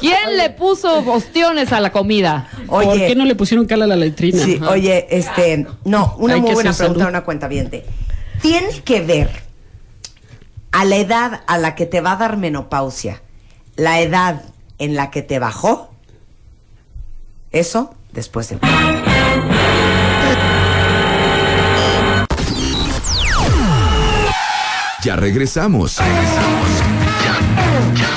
[0.00, 2.48] ¿Quién le puso ostiones a la comida?
[2.66, 4.44] ¿Por qué no le pusieron cal a la letrina?
[4.44, 4.70] Sí, Ajá.
[4.70, 7.10] oye, este, no, una Hay muy buena pregunta salud.
[7.10, 9.30] una cuenta ¿Tiene que ver
[10.72, 13.22] a la edad a la que te va a dar menopausia,
[13.76, 14.42] la edad
[14.78, 15.90] en la que te bajó?
[17.50, 18.58] Eso después del
[25.06, 25.98] Ya regresamos.
[25.98, 26.68] Regresamos.
[27.22, 27.34] Ya,
[27.94, 28.08] ya.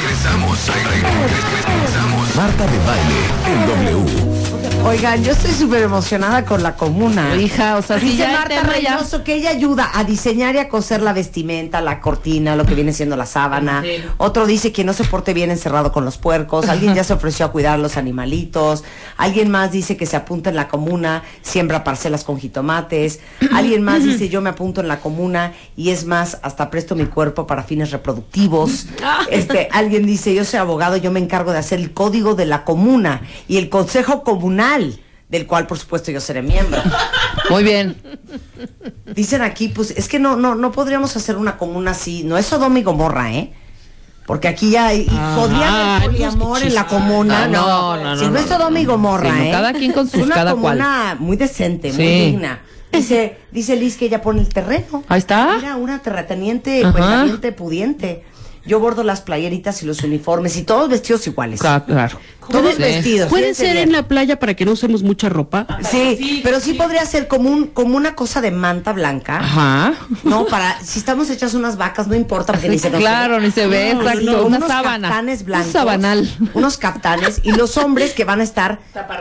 [0.00, 0.58] Regresamos.
[0.68, 2.36] Regresamos.
[2.36, 4.33] Marta de baile en W.
[4.86, 7.34] Oigan, yo estoy súper emocionada con la comuna.
[7.36, 10.58] Hija, o sea, si Dice ya Marta ya- Reynoso que ella ayuda a diseñar y
[10.58, 13.82] a coser la vestimenta, la cortina, lo que viene siendo la sábana.
[14.18, 16.68] Otro dice que no se porte bien encerrado con los puercos.
[16.68, 18.84] Alguien ya se ofreció a cuidar los animalitos.
[19.16, 23.20] Alguien más dice que se apunta en la comuna, siembra parcelas con jitomates.
[23.54, 27.06] Alguien más dice yo me apunto en la comuna y es más, hasta presto mi
[27.06, 28.86] cuerpo para fines reproductivos.
[29.30, 32.64] Este, alguien dice yo soy abogado, yo me encargo de hacer el código de la
[32.64, 34.73] comuna y el consejo comunal,
[35.28, 36.80] del cual por supuesto yo seré miembro.
[37.50, 37.96] Muy bien.
[39.14, 42.24] Dicen aquí, pues es que no, no, no podríamos hacer una comuna así.
[42.24, 43.52] No es Sodoma y Gomorra, ¿eh?
[44.26, 47.44] Porque aquí ya haber ay, poliamor pues, en la comuna.
[47.44, 48.84] Ah, no, no, Si no, no, es no, Sodoma y.
[48.86, 49.50] Gomorra, Sí, ¿eh?
[49.50, 50.78] cada quien con sus- Es una cada cual.
[50.78, 52.24] comuna muy decente, muy Sí.
[52.26, 52.60] digna.
[52.90, 55.02] Dice, dice Liz que ella pone el terreno.
[55.08, 55.56] Ahí está.
[55.56, 58.24] Mira, una terrateniente, cuentamiente pudiente.
[58.66, 61.60] Yo bordo las playeritas y los uniformes y todos vestidos iguales.
[61.60, 62.18] Claro.
[62.50, 63.28] Todos vestidos.
[63.28, 63.88] ¿Puede fíjense ser bien.
[63.88, 65.66] en la playa para que no usemos mucha ropa?
[65.90, 69.38] Sí, pero sí podría ser como, un, como una cosa de manta blanca.
[69.38, 69.94] Ajá.
[70.22, 73.50] No, para, si estamos hechas unas vacas, no importa porque ni se nos Claro, ni
[73.50, 75.08] se ve, No, exacto, no, una unos sábana.
[75.08, 76.30] Caftanes blancos, Un sabanal.
[76.54, 78.78] Unos caftanes y los hombres que van a estar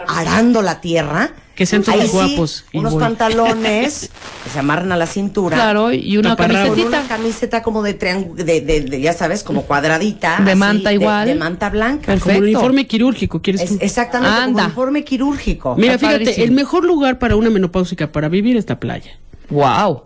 [0.08, 1.32] arando la tierra.
[1.56, 3.04] Que sean todos sí, guapos y unos voy.
[3.04, 4.10] pantalones
[4.44, 5.56] que se amarran a la cintura.
[5.56, 6.88] Claro, y una camisetita.
[6.88, 10.40] una camiseta como de triángulo, de, de- de, ya sabes, como cuadradita.
[10.44, 11.28] De así, manta igual.
[11.28, 12.08] De, manta blanca.
[12.08, 12.24] Perfecto.
[12.24, 13.78] Como un uniforme quirúrgico, ¿quieres Es- tú?
[13.82, 14.66] exactamente, como Anda.
[14.66, 15.76] uniforme quirúrgico.
[15.76, 16.46] Mira, Está fíjate, padrísimo.
[16.46, 19.20] el mejor lugar para una menopáusica para vivir es la playa.
[19.50, 20.04] Wow.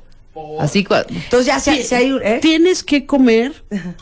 [0.60, 2.40] Así Entonces ya se, se hay, ¿eh?
[2.42, 3.54] Tienes que comer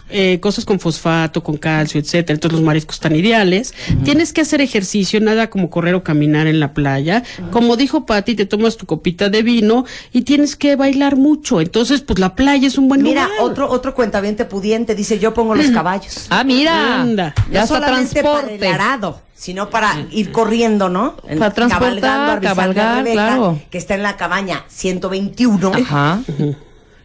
[0.10, 2.36] eh, cosas con fosfato, con calcio, etcétera.
[2.36, 3.74] Entonces los mariscos están ideales.
[4.04, 7.24] Tienes que hacer ejercicio, nada como correr o caminar en la playa.
[7.52, 11.60] Como dijo Patti, te tomas tu copita de vino y tienes que bailar mucho.
[11.62, 13.42] Entonces, pues la playa es un buen Mira, lugar.
[13.42, 16.28] otro, otro cuentaviente pudiente dice, yo pongo los caballos.
[16.30, 17.02] Ah, mira.
[17.02, 17.34] Anda.
[17.52, 18.68] Ya no está solamente para el transporte.
[18.68, 21.16] arado, sino para ir corriendo, ¿no?
[21.28, 23.60] En- Para transportar, cabalgando, a cabalgar, Rebeca, claro.
[23.70, 25.72] Que está en la cabaña 121.
[25.76, 26.20] Ajá.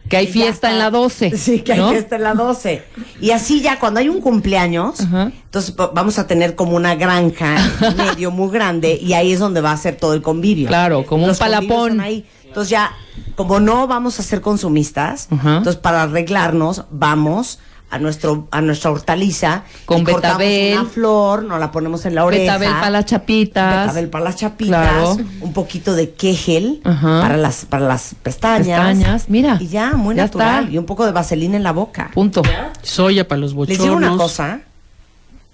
[0.09, 1.37] Que hay fiesta en la 12.
[1.37, 2.83] Sí, que hay fiesta en la 12.
[3.21, 5.31] Y así ya, cuando hay un cumpleaños, Ajá.
[5.43, 7.55] entonces vamos a tener como una granja
[7.95, 10.67] medio muy grande y ahí es donde va a ser todo el convivio.
[10.67, 12.01] Claro, como un Los palapón.
[12.01, 12.25] ahí.
[12.45, 12.91] Entonces ya,
[13.35, 15.57] como no vamos a ser consumistas, Ajá.
[15.57, 17.59] entonces para arreglarnos, vamos
[17.91, 20.79] a nuestro a nuestra hortaliza Con y betabel.
[20.79, 22.57] una flor, nos la ponemos en la oreja.
[22.57, 23.87] Betabel para las chapitas.
[23.87, 25.17] Betabel para las chapitas, Claro.
[25.41, 27.21] un poquito de quejel Ajá.
[27.21, 28.65] para las para las pestañas.
[28.79, 29.57] Pestañas, mira.
[29.59, 30.63] Y ya, muy Ya natural.
[30.63, 30.71] está.
[30.73, 32.09] Y un poco de vaselina en la boca.
[32.13, 32.41] Punto.
[32.81, 33.83] Soya para los Les bochornos.
[33.83, 34.61] digo una cosa,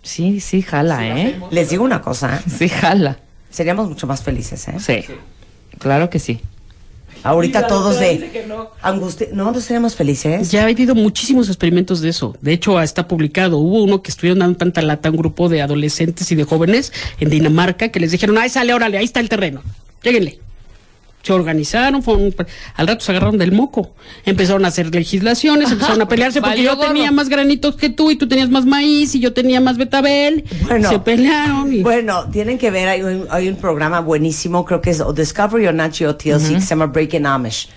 [0.03, 1.37] Sí, sí, jala, ¿eh?
[1.51, 3.17] les digo una cosa, Sí, jala.
[3.49, 4.75] seríamos mucho más felices, ¿eh?
[4.79, 5.03] Sí.
[5.79, 6.39] Claro que sí.
[7.23, 8.45] Ahorita todos de
[8.81, 10.51] angustia, no, no seríamos felices.
[10.51, 12.35] Ya ha habido muchísimos experimentos de eso.
[12.41, 13.57] De hecho, está publicado.
[13.57, 16.93] Hubo uno que estuvieron dando tanta lata a un grupo de adolescentes y de jóvenes
[17.19, 19.61] en Dinamarca que les dijeron, ay, sale, órale, ahí está el terreno.
[20.03, 20.46] Lléguenle.
[21.27, 22.33] Se organizaron, fueron-
[22.75, 23.93] al rato se agarraron del moco.
[24.25, 28.15] Empezaron a hacer legislaciones, empezaron a pelearse porque yo tenía más granitos que tú y
[28.15, 30.45] tú tenías más maíz y yo tenía más betabel.
[30.67, 30.89] Bueno.
[30.89, 31.81] se pelearon y...
[31.83, 35.67] Bueno, tienen que ver, hay un, hay un programa buenísimo, creo que es o Discovery
[35.67, 37.69] o Nat Geo TLC, que se llama Breaking Amish,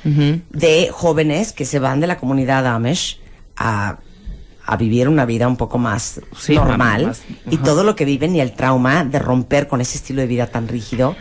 [0.51, 3.19] de jóvenes que se van de la comunidad Amish
[3.57, 3.99] a,
[4.65, 8.37] a vivir una vida un poco más Sí, normal más- y todo lo que viven
[8.37, 11.17] y el trauma de romper con ese estilo de vida tan rígido.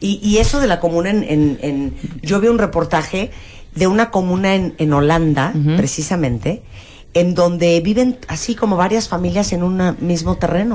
[0.00, 3.30] Y, y eso de la comuna en, en, en- Yo vi un reportaje
[3.74, 6.62] de una comuna en, en Holanda, precisamente,
[7.14, 10.74] en donde viven así como varias familias en un mismo terreno.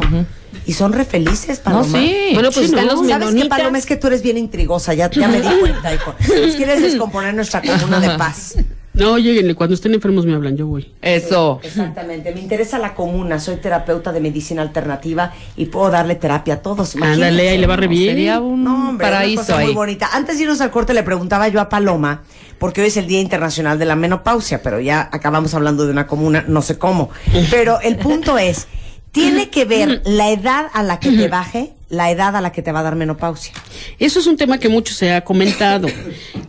[0.65, 1.99] Y son re felices, No, Paloma.
[1.99, 2.15] sí.
[2.34, 2.93] Bueno, pues Sí, están ¿no?
[2.95, 3.57] los ¿Sabes qué, menonitas.
[3.59, 3.78] Paloma?
[3.78, 6.13] Es que tú eres bien intrigosa, ya, ya me di cuenta, hijo.
[6.19, 8.55] Nos quieres descomponer nuestra comuna de paz.
[8.93, 10.91] No, lléguenle, cuando estén enfermos me hablan, yo voy.
[11.01, 11.59] Eso.
[11.63, 16.57] Exactamente, me interesa la comuna, soy terapeuta de medicina alternativa y puedo darle terapia a
[16.61, 16.95] todos.
[16.95, 18.09] Ándale, ahí le va re bien.
[18.15, 19.65] Sería un No, hombre, una paraíso cosa ahí.
[19.65, 20.09] muy bonita.
[20.13, 22.21] Antes de irnos al corte le preguntaba yo a Paloma,
[22.59, 26.05] porque hoy es el Día Internacional de la Menopausia, pero ya acabamos hablando de una
[26.05, 27.09] comuna, no sé cómo.
[27.49, 28.67] Pero el punto es,
[29.11, 32.61] ¿tiene que ver la edad a la que te baje la edad a la que
[32.61, 33.53] te va a dar menopausia?
[33.99, 35.87] Eso es un tema que mucho se ha comentado.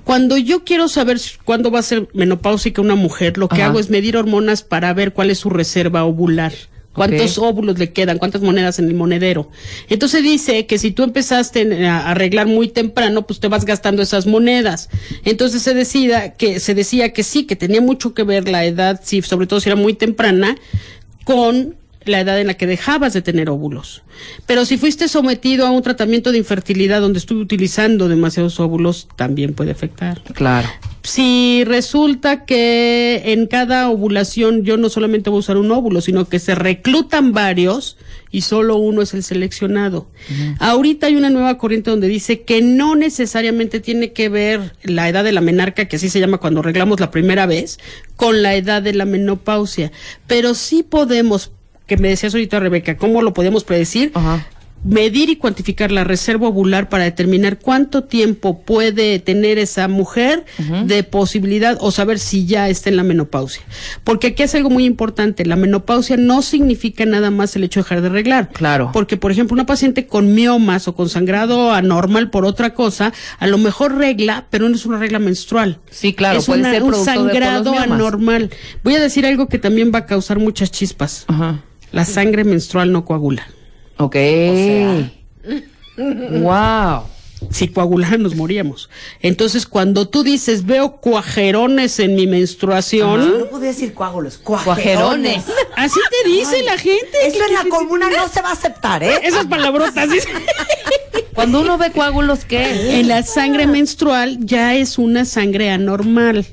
[0.04, 3.66] Cuando yo quiero saber cuándo va a ser menopáusica una mujer, lo que Ajá.
[3.66, 6.52] hago es medir hormonas para ver cuál es su reserva ovular.
[6.94, 8.18] ¿Cuántos óvulos le quedan?
[8.18, 9.50] ¿Cuántas monedas en el monedero?
[9.88, 14.26] Entonces dice que si tú empezaste a arreglar muy temprano, pues te vas gastando esas
[14.26, 14.88] monedas.
[15.24, 19.00] Entonces se decida que se decía que sí, que tenía mucho que ver la edad,
[19.02, 20.56] sí, sobre todo si era muy temprana,
[21.24, 21.74] con
[22.06, 24.02] la edad en la que dejabas de tener óvulos.
[24.46, 29.54] Pero si fuiste sometido a un tratamiento de infertilidad donde estuve utilizando demasiados óvulos, también
[29.54, 30.22] puede afectar.
[30.34, 30.68] Claro.
[31.02, 36.26] Si resulta que en cada ovulación yo no solamente voy a usar un óvulo, sino
[36.26, 37.98] que se reclutan varios
[38.30, 40.08] y solo uno es el seleccionado.
[40.58, 45.24] Ahorita hay una nueva corriente donde dice que no necesariamente tiene que ver la edad
[45.24, 47.78] de la menarca, que así se llama cuando arreglamos la primera vez,
[48.16, 49.92] con la edad de la menopausia.
[50.26, 51.52] Pero sí podemos,
[51.86, 54.10] que me decías ahorita Rebeca, ¿cómo lo podemos predecir?
[54.14, 54.46] Ajá.
[54.86, 60.44] medir y cuantificar la reserva ovular para determinar cuánto tiempo puede tener esa mujer
[60.84, 63.62] de posibilidad o saber si ya está en la menopausia.
[64.04, 67.84] Porque aquí es algo muy importante, la menopausia no significa nada más el hecho de
[67.84, 68.50] dejar de arreglar.
[68.50, 68.90] Claro.
[68.92, 73.46] Porque, por ejemplo, una paciente con miomas o con sangrado anormal por otra cosa, a
[73.46, 75.78] lo mejor regla, pero no es una regla menstrual.
[75.90, 78.50] Sí, claro, es puede una- ser un de sangrado anormal.
[78.82, 81.24] Voy a decir algo que también va a causar muchas chispas.
[81.26, 81.62] Ajá.
[81.94, 83.46] La sangre menstrual no coagula.
[83.98, 84.16] Ok.
[85.96, 87.02] wow.
[87.50, 88.88] si coagularan nos moríamos.
[89.20, 95.42] Entonces, cuando tú dices, veo cuajerones en mi menstruación, No podía decir coágulos, Cuajerones.
[95.44, 95.44] cuajerones.
[95.76, 97.16] así te dice la gente.
[97.26, 99.20] Eso en la comuna no se va a aceptar, ¿eh?
[99.22, 100.10] Esas palabrotas.
[100.10, 100.28] dice.
[101.34, 103.00] Cuando uno ve coágulos, ¿qué?
[103.00, 106.46] en la sangre menstrual ya es una sangre anormal.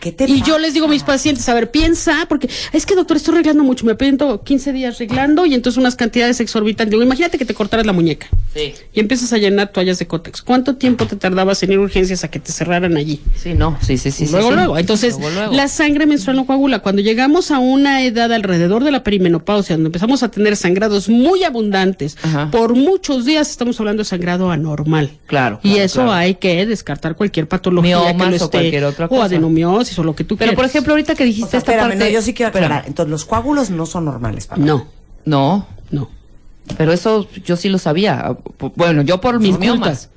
[0.00, 2.94] ¿Qué te Y yo les digo a mis pacientes, a ver, piensa, porque es que
[2.94, 6.90] doctor, estoy reglando mucho, me pido 15 días reglando y entonces unas cantidades exorbitantes.
[6.90, 8.72] Digo, imagínate que te cortaras la muñeca Sí.
[8.92, 10.42] y empiezas a llenar toallas de cótex.
[10.42, 13.20] ¿Cuánto tiempo te tardabas en ir a urgencias a que te cerraran allí?
[13.36, 13.78] Sí, no.
[13.80, 14.26] Sí, sí, sí.
[14.26, 14.54] sí, luego, sí.
[14.56, 14.78] luego.
[14.78, 15.52] Entonces, Luego, luego.
[15.54, 16.80] la sangre menstrual no coagula.
[16.80, 21.44] Cuando llegamos a una edad alrededor de la perimenopausia, donde empezamos a tener sangrados muy
[21.44, 22.50] abundantes, Ajá.
[22.50, 25.10] por muchos días estamos hablando de sangrado anormal.
[25.26, 26.12] Claro, Y claro, eso claro.
[26.12, 28.48] hay que descartar cualquier patología que Miomas lo o esté.
[28.58, 29.20] cualquier otra O cosa.
[29.90, 31.90] Adenomiosis o lo que tú Pero, por ejemplo, ahorita que O dijiste sea, esta espérame,
[31.98, 32.04] parte...
[32.04, 32.66] no, yo sí quiero Espérame.
[32.66, 32.88] aclarar.
[32.88, 34.86] Entonces, los coágulos no son normales para No,
[35.24, 36.08] No, no.
[36.76, 38.36] pero eso yo sí lo sabía.
[38.76, 40.10] Bueno, yo por mis miomas.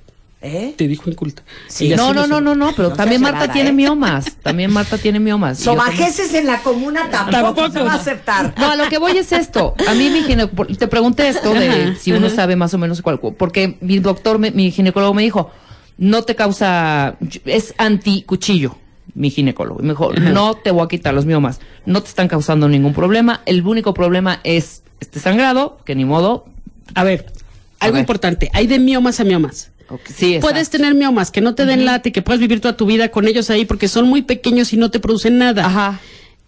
[0.46, 0.74] ¿Eh?
[0.78, 1.42] Te dijo inculta.
[1.70, 1.88] Sí.
[1.96, 3.74] No, sí no, no, no, no, pero No también Marta tiene ¿eh?
[3.74, 4.26] miomas.
[4.44, 5.60] También Marta tiene miomas.
[5.64, 7.72] También- Sobajeces en la comuna tampoco Tampoco.
[7.72, 8.54] se va a aceptar.
[8.58, 9.74] No, a lo que voy es esto.
[9.88, 12.36] A mí mi ginecólogo, te pregunté esto de Ajá, si uno ajá.
[12.36, 15.50] sabe más o menos cuál, porque mi doctor, mi ginecólogo me dijo,
[15.98, 17.16] no te causa,
[17.46, 18.76] es anticuchillo,
[19.16, 19.80] mi ginecólogo.
[19.80, 22.94] Y me dijo, no te voy a quitar los miomas, no te están causando ningún
[22.94, 26.46] problema, el único problema es este sangrado, que ni modo.
[26.96, 27.32] A ver,
[27.80, 28.02] algo ver.
[28.02, 28.50] importante.
[28.54, 29.72] Hay de miomas a miomas.
[29.90, 32.78] ok, Sí, Puedes tener miomas que no te den lata y que puedas vivir toda
[32.78, 35.66] tu vida con ellos ahí porque son muy pequeños y no te producen nada.
[35.66, 36.00] Ajá.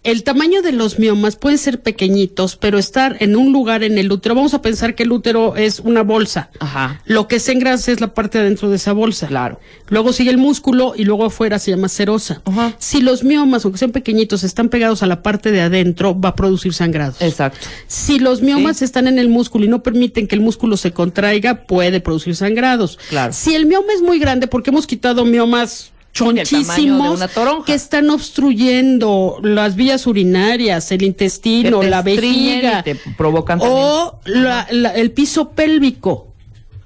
[0.02, 4.12] El tamaño de los miomas pueden ser pequeñitos, pero estar en un lugar en el
[4.12, 6.50] útero, vamos a pensar que el útero es una bolsa.
[6.60, 7.00] Ajá.
[7.06, 9.26] Lo que se engrasa es la parte de adentro de esa bolsa.
[9.26, 9.58] Claro.
[9.88, 12.40] Luego sigue el músculo y luego afuera se llama serosa.
[12.44, 12.76] Ajá.
[12.78, 16.36] Si los miomas, aunque sean pequeñitos, están pegados a la parte de adentro, va a
[16.36, 17.20] producir sangrados.
[17.20, 17.66] Exacto.
[17.88, 21.64] Si los miomas están en el músculo y no permiten que el músculo se contraiga,
[21.64, 22.96] puede producir sangrados.
[23.08, 23.32] Claro.
[23.32, 27.20] Si el mioma es muy grande, porque hemos quitado miomas chonchísimos
[27.66, 33.60] que están obstruyendo las vías urinarias, el intestino, Que te la vejiga y te provocan
[33.62, 36.32] o la- la- el piso pélvico.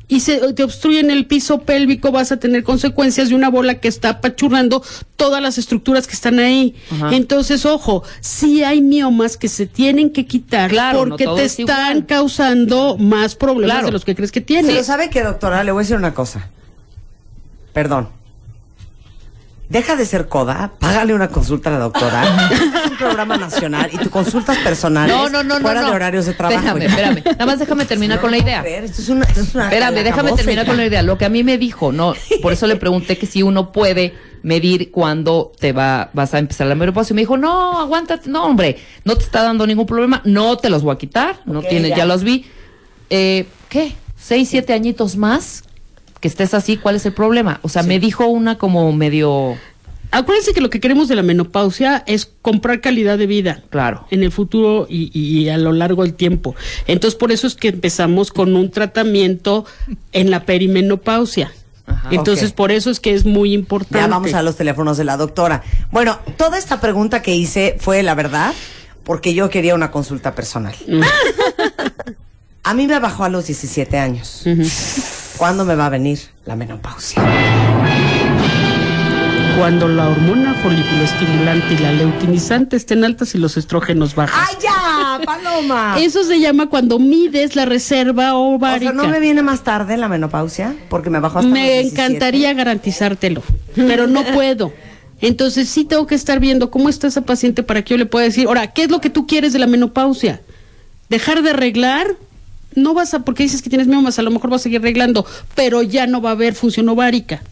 [0.09, 3.87] Y se te obstruyen el piso pélvico, vas a tener consecuencias de una bola que
[3.87, 4.83] está apachurrando
[5.14, 6.74] todas las estructuras que están ahí.
[6.91, 7.14] Ajá.
[7.14, 11.91] Entonces, ojo, sí hay miomas que se tienen que quitar Claro, porque te es están
[11.99, 12.07] igual.
[12.07, 13.87] causando más problemas Claro.
[13.87, 14.72] de los que crees que tienes.
[14.72, 15.62] Pero ¿sabe qué, doctora?
[15.62, 16.51] Le voy a decir una cosa.
[17.72, 18.09] Perdón.
[19.71, 22.25] Deja de ser coda, págale una consulta a la doctora.
[22.51, 25.61] es un programa nacional y tu consultas personales No, no, no, no.
[25.61, 25.91] fuera no.
[25.91, 26.59] de horarios de trabajo.
[26.77, 27.23] Espérame, espérame.
[27.25, 28.59] Nada más déjame terminar con la idea.
[28.59, 31.05] A ver, esto es una, esto es una Espérame, déjame terminar con la idea.
[31.05, 34.12] Lo que a mí me dijo, no, por eso le pregunté que si uno puede
[34.43, 37.14] medir cuándo te va, vas a empezar la menopausia.
[37.14, 40.68] Y me dijo, no, aguántate, no, hombre, no te está dando ningún problema, no te
[40.68, 41.99] los voy a quitar, no Ok, tienes, ya.
[41.99, 42.07] ya.
[42.07, 42.45] los vi.
[43.09, 43.95] Eh, ¿Qué?
[44.21, 45.62] ¿Seis, siete añitos más?
[46.21, 47.61] Que estés así, ¿cuál es el problema?
[47.62, 49.57] O sea, me dijo una como medio,
[50.12, 53.62] Acuérdense que lo que queremos de la menopausia es comprar calidad de vida.
[53.71, 54.07] claro.
[54.11, 56.57] en el futuro y, y a lo largo del tiempo.
[56.87, 59.66] Entonces, por eso es que empezamos con un tratamiento
[60.12, 61.53] en la perimenopausia.
[61.87, 62.09] Ajá.
[62.11, 63.99] Entonces, por eso es que es muy importante.
[63.99, 65.62] Ya vamos a los teléfonos de la doctora.
[65.93, 68.53] Bueno, toda esta pregunta que hice fue la verdad,
[69.05, 70.75] porque yo quería una consulta personal.
[72.62, 74.45] A mí me bajó a los 17 años.
[75.41, 77.22] ¿Cuándo me va a venir la menopausia?
[79.57, 80.55] Cuando la hormona
[81.03, 84.38] estimulante y la leutinizante estén altas y los estrógenos bajos.
[84.38, 85.24] ¡Ay, ya!
[85.24, 85.97] ¡Paloma!
[85.99, 88.91] Eso se llama cuando mides la reserva ovárica.
[88.91, 90.76] O sea, ¿no me viene más tarde la menopausia?
[90.91, 91.88] Porque me bajó hasta Me los 17.
[91.88, 93.43] encantaría garantizártelo,
[93.74, 94.74] pero no puedo.
[95.22, 98.26] Entonces sí tengo que estar viendo cómo está esa paciente para que yo le pueda
[98.26, 100.43] decir, ahora, ¿qué es lo que tú quieres de la menopausia?
[101.09, 102.09] ¿Dejar de arreglar?
[102.75, 105.27] No vas a, porque dices que tienes miomas, a lo mejor vas a seguir arreglando,
[105.55, 107.43] pero ya no va a haber función ovárica.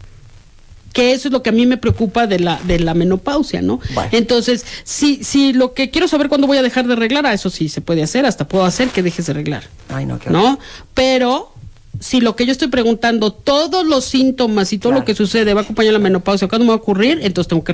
[0.93, 3.79] Que eso es lo que a mí me preocupa de la, de la menopausia, ¿no?
[3.93, 4.09] Bueno.
[4.11, 7.49] Entonces, si, si lo que quiero saber cuándo voy a dejar de arreglar, a eso
[7.51, 9.63] sí se puede hacer, hasta puedo hacer que dejes de arreglar.
[9.89, 10.19] Ay, no.
[10.29, 10.57] ¿no?
[10.95, 11.51] Pero
[11.99, 15.01] si lo que yo estoy preguntando, todos los síntomas y todo Claro.
[15.01, 17.19] lo que sucede va a acompañar la menopausia, ¿cuándo me va a ocurrir?
[17.21, 17.73] Entonces tengo que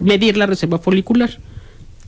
[0.00, 1.38] medir la reserva folicular.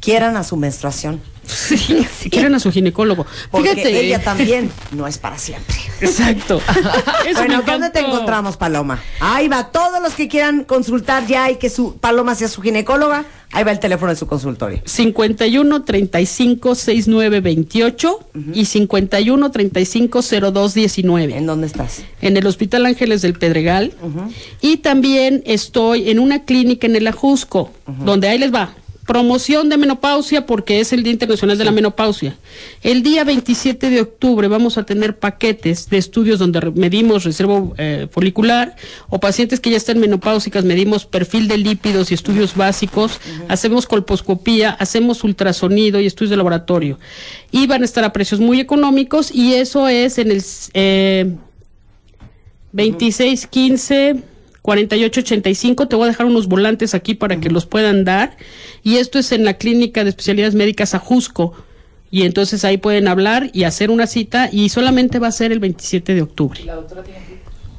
[0.04, 1.20] Quieran a su menstruación.
[1.44, 3.26] Si quieren a su ginecólogo.
[3.50, 4.00] Porque Fíjate.
[4.06, 5.76] ella también no es para siempre.
[6.00, 6.62] Exacto.
[7.28, 9.02] Eso bueno, ¿dónde te encontramos, Paloma?
[9.20, 13.26] Ahí va, todos los que quieran consultar ya y que su Paloma sea su ginecóloga,
[13.52, 14.80] ahí va el teléfono de su consultorio.
[14.86, 18.20] 51 35 69 28
[18.54, 21.36] y 51 35 02 19.
[21.36, 22.04] ¿En dónde estás?
[22.22, 23.92] en el Hospital Ángeles del Pedregal
[24.62, 28.74] y también estoy en una clínica en el Ajusco, donde ahí les va.
[29.06, 32.36] Promoción de menopausia porque es el Día Internacional de la Menopausia.
[32.82, 38.08] El día 27 de octubre vamos a tener paquetes de estudios donde medimos reserva eh,
[38.10, 38.76] folicular
[39.08, 44.70] o pacientes que ya están menopáusicas, medimos perfil de lípidos y estudios básicos, hacemos colposcopía,
[44.70, 46.98] hacemos ultrasonido y estudios de laboratorio.
[47.50, 50.42] Y van a estar a precios muy económicos y eso es en el...
[50.72, 51.34] eh,
[52.74, 53.46] 26
[54.64, 58.36] 15 48 85 te voy a dejar unos volantes aquí para que los puedan dar
[58.82, 61.54] y esto es en la clínica de especialidades médicas Ajusco
[62.10, 65.58] y entonces ahí pueden hablar y hacer una cita y solamente va a ser el
[65.58, 66.60] 27 de octubre.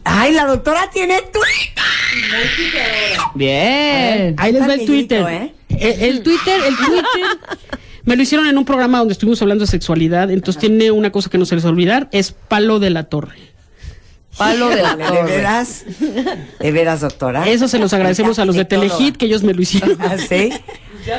[0.03, 1.83] Ay, la doctora tiene Twitter.
[3.33, 4.35] Bien.
[4.37, 5.25] Ahí les va el Twitter.
[5.27, 5.53] ¿eh?
[5.69, 7.03] El, el Twitter, el Twitter
[8.03, 11.29] me lo hicieron en un programa donde estuvimos hablando de sexualidad, entonces tiene una cosa
[11.29, 13.54] que no se les va a olvidar, es Palo de la Torre.
[14.37, 15.23] Palo de la Híjole, ¿De torre.
[15.37, 15.85] veras?
[16.59, 17.47] ¿De veras, doctora?
[17.47, 18.65] Eso se los agradecemos a los de.
[18.65, 19.97] Telehit que ellos me lo hicieron.
[20.01, 20.51] ¿Ah, sí?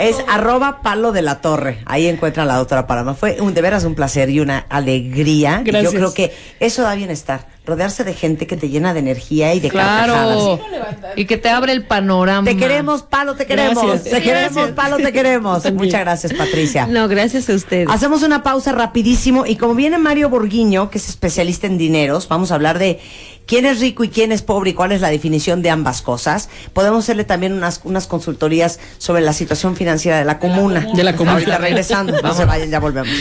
[0.01, 1.79] Es arroba palo de la torre.
[1.87, 3.15] Ahí encuentra a la doctora Paloma.
[3.15, 5.63] Fue un, de veras un placer y una alegría.
[5.65, 5.93] Y Gracias.
[5.93, 7.47] Yo creo que eso da bienestar.
[7.65, 10.61] Rodearse de gente que te llena de energía y de Claro.
[10.61, 11.17] carcajadas.
[11.17, 12.45] Y que te abre el panorama.
[12.45, 13.85] Te queremos, Palo, te queremos.
[13.85, 14.15] Gracias.
[14.15, 14.71] Te queremos.
[14.71, 15.73] Palo, te queremos.
[15.73, 16.87] Muchas gracias, Patricia.
[16.87, 17.89] No, gracias a ustedes.
[17.91, 22.53] Hacemos una pausa rapidísimo y como viene Mario Borguiño, que es especialista en dineros, vamos
[22.53, 23.01] a hablar de
[23.47, 26.49] quién es rico y quién es pobre y cuál es la definición de ambas cosas.
[26.73, 30.87] Podemos hacerle también unas, unas consultorías sobre la situación financiera de la comuna.
[30.95, 31.35] De la comuna.
[31.35, 33.15] Ahorita regresando, no se vayan, ya volvemos.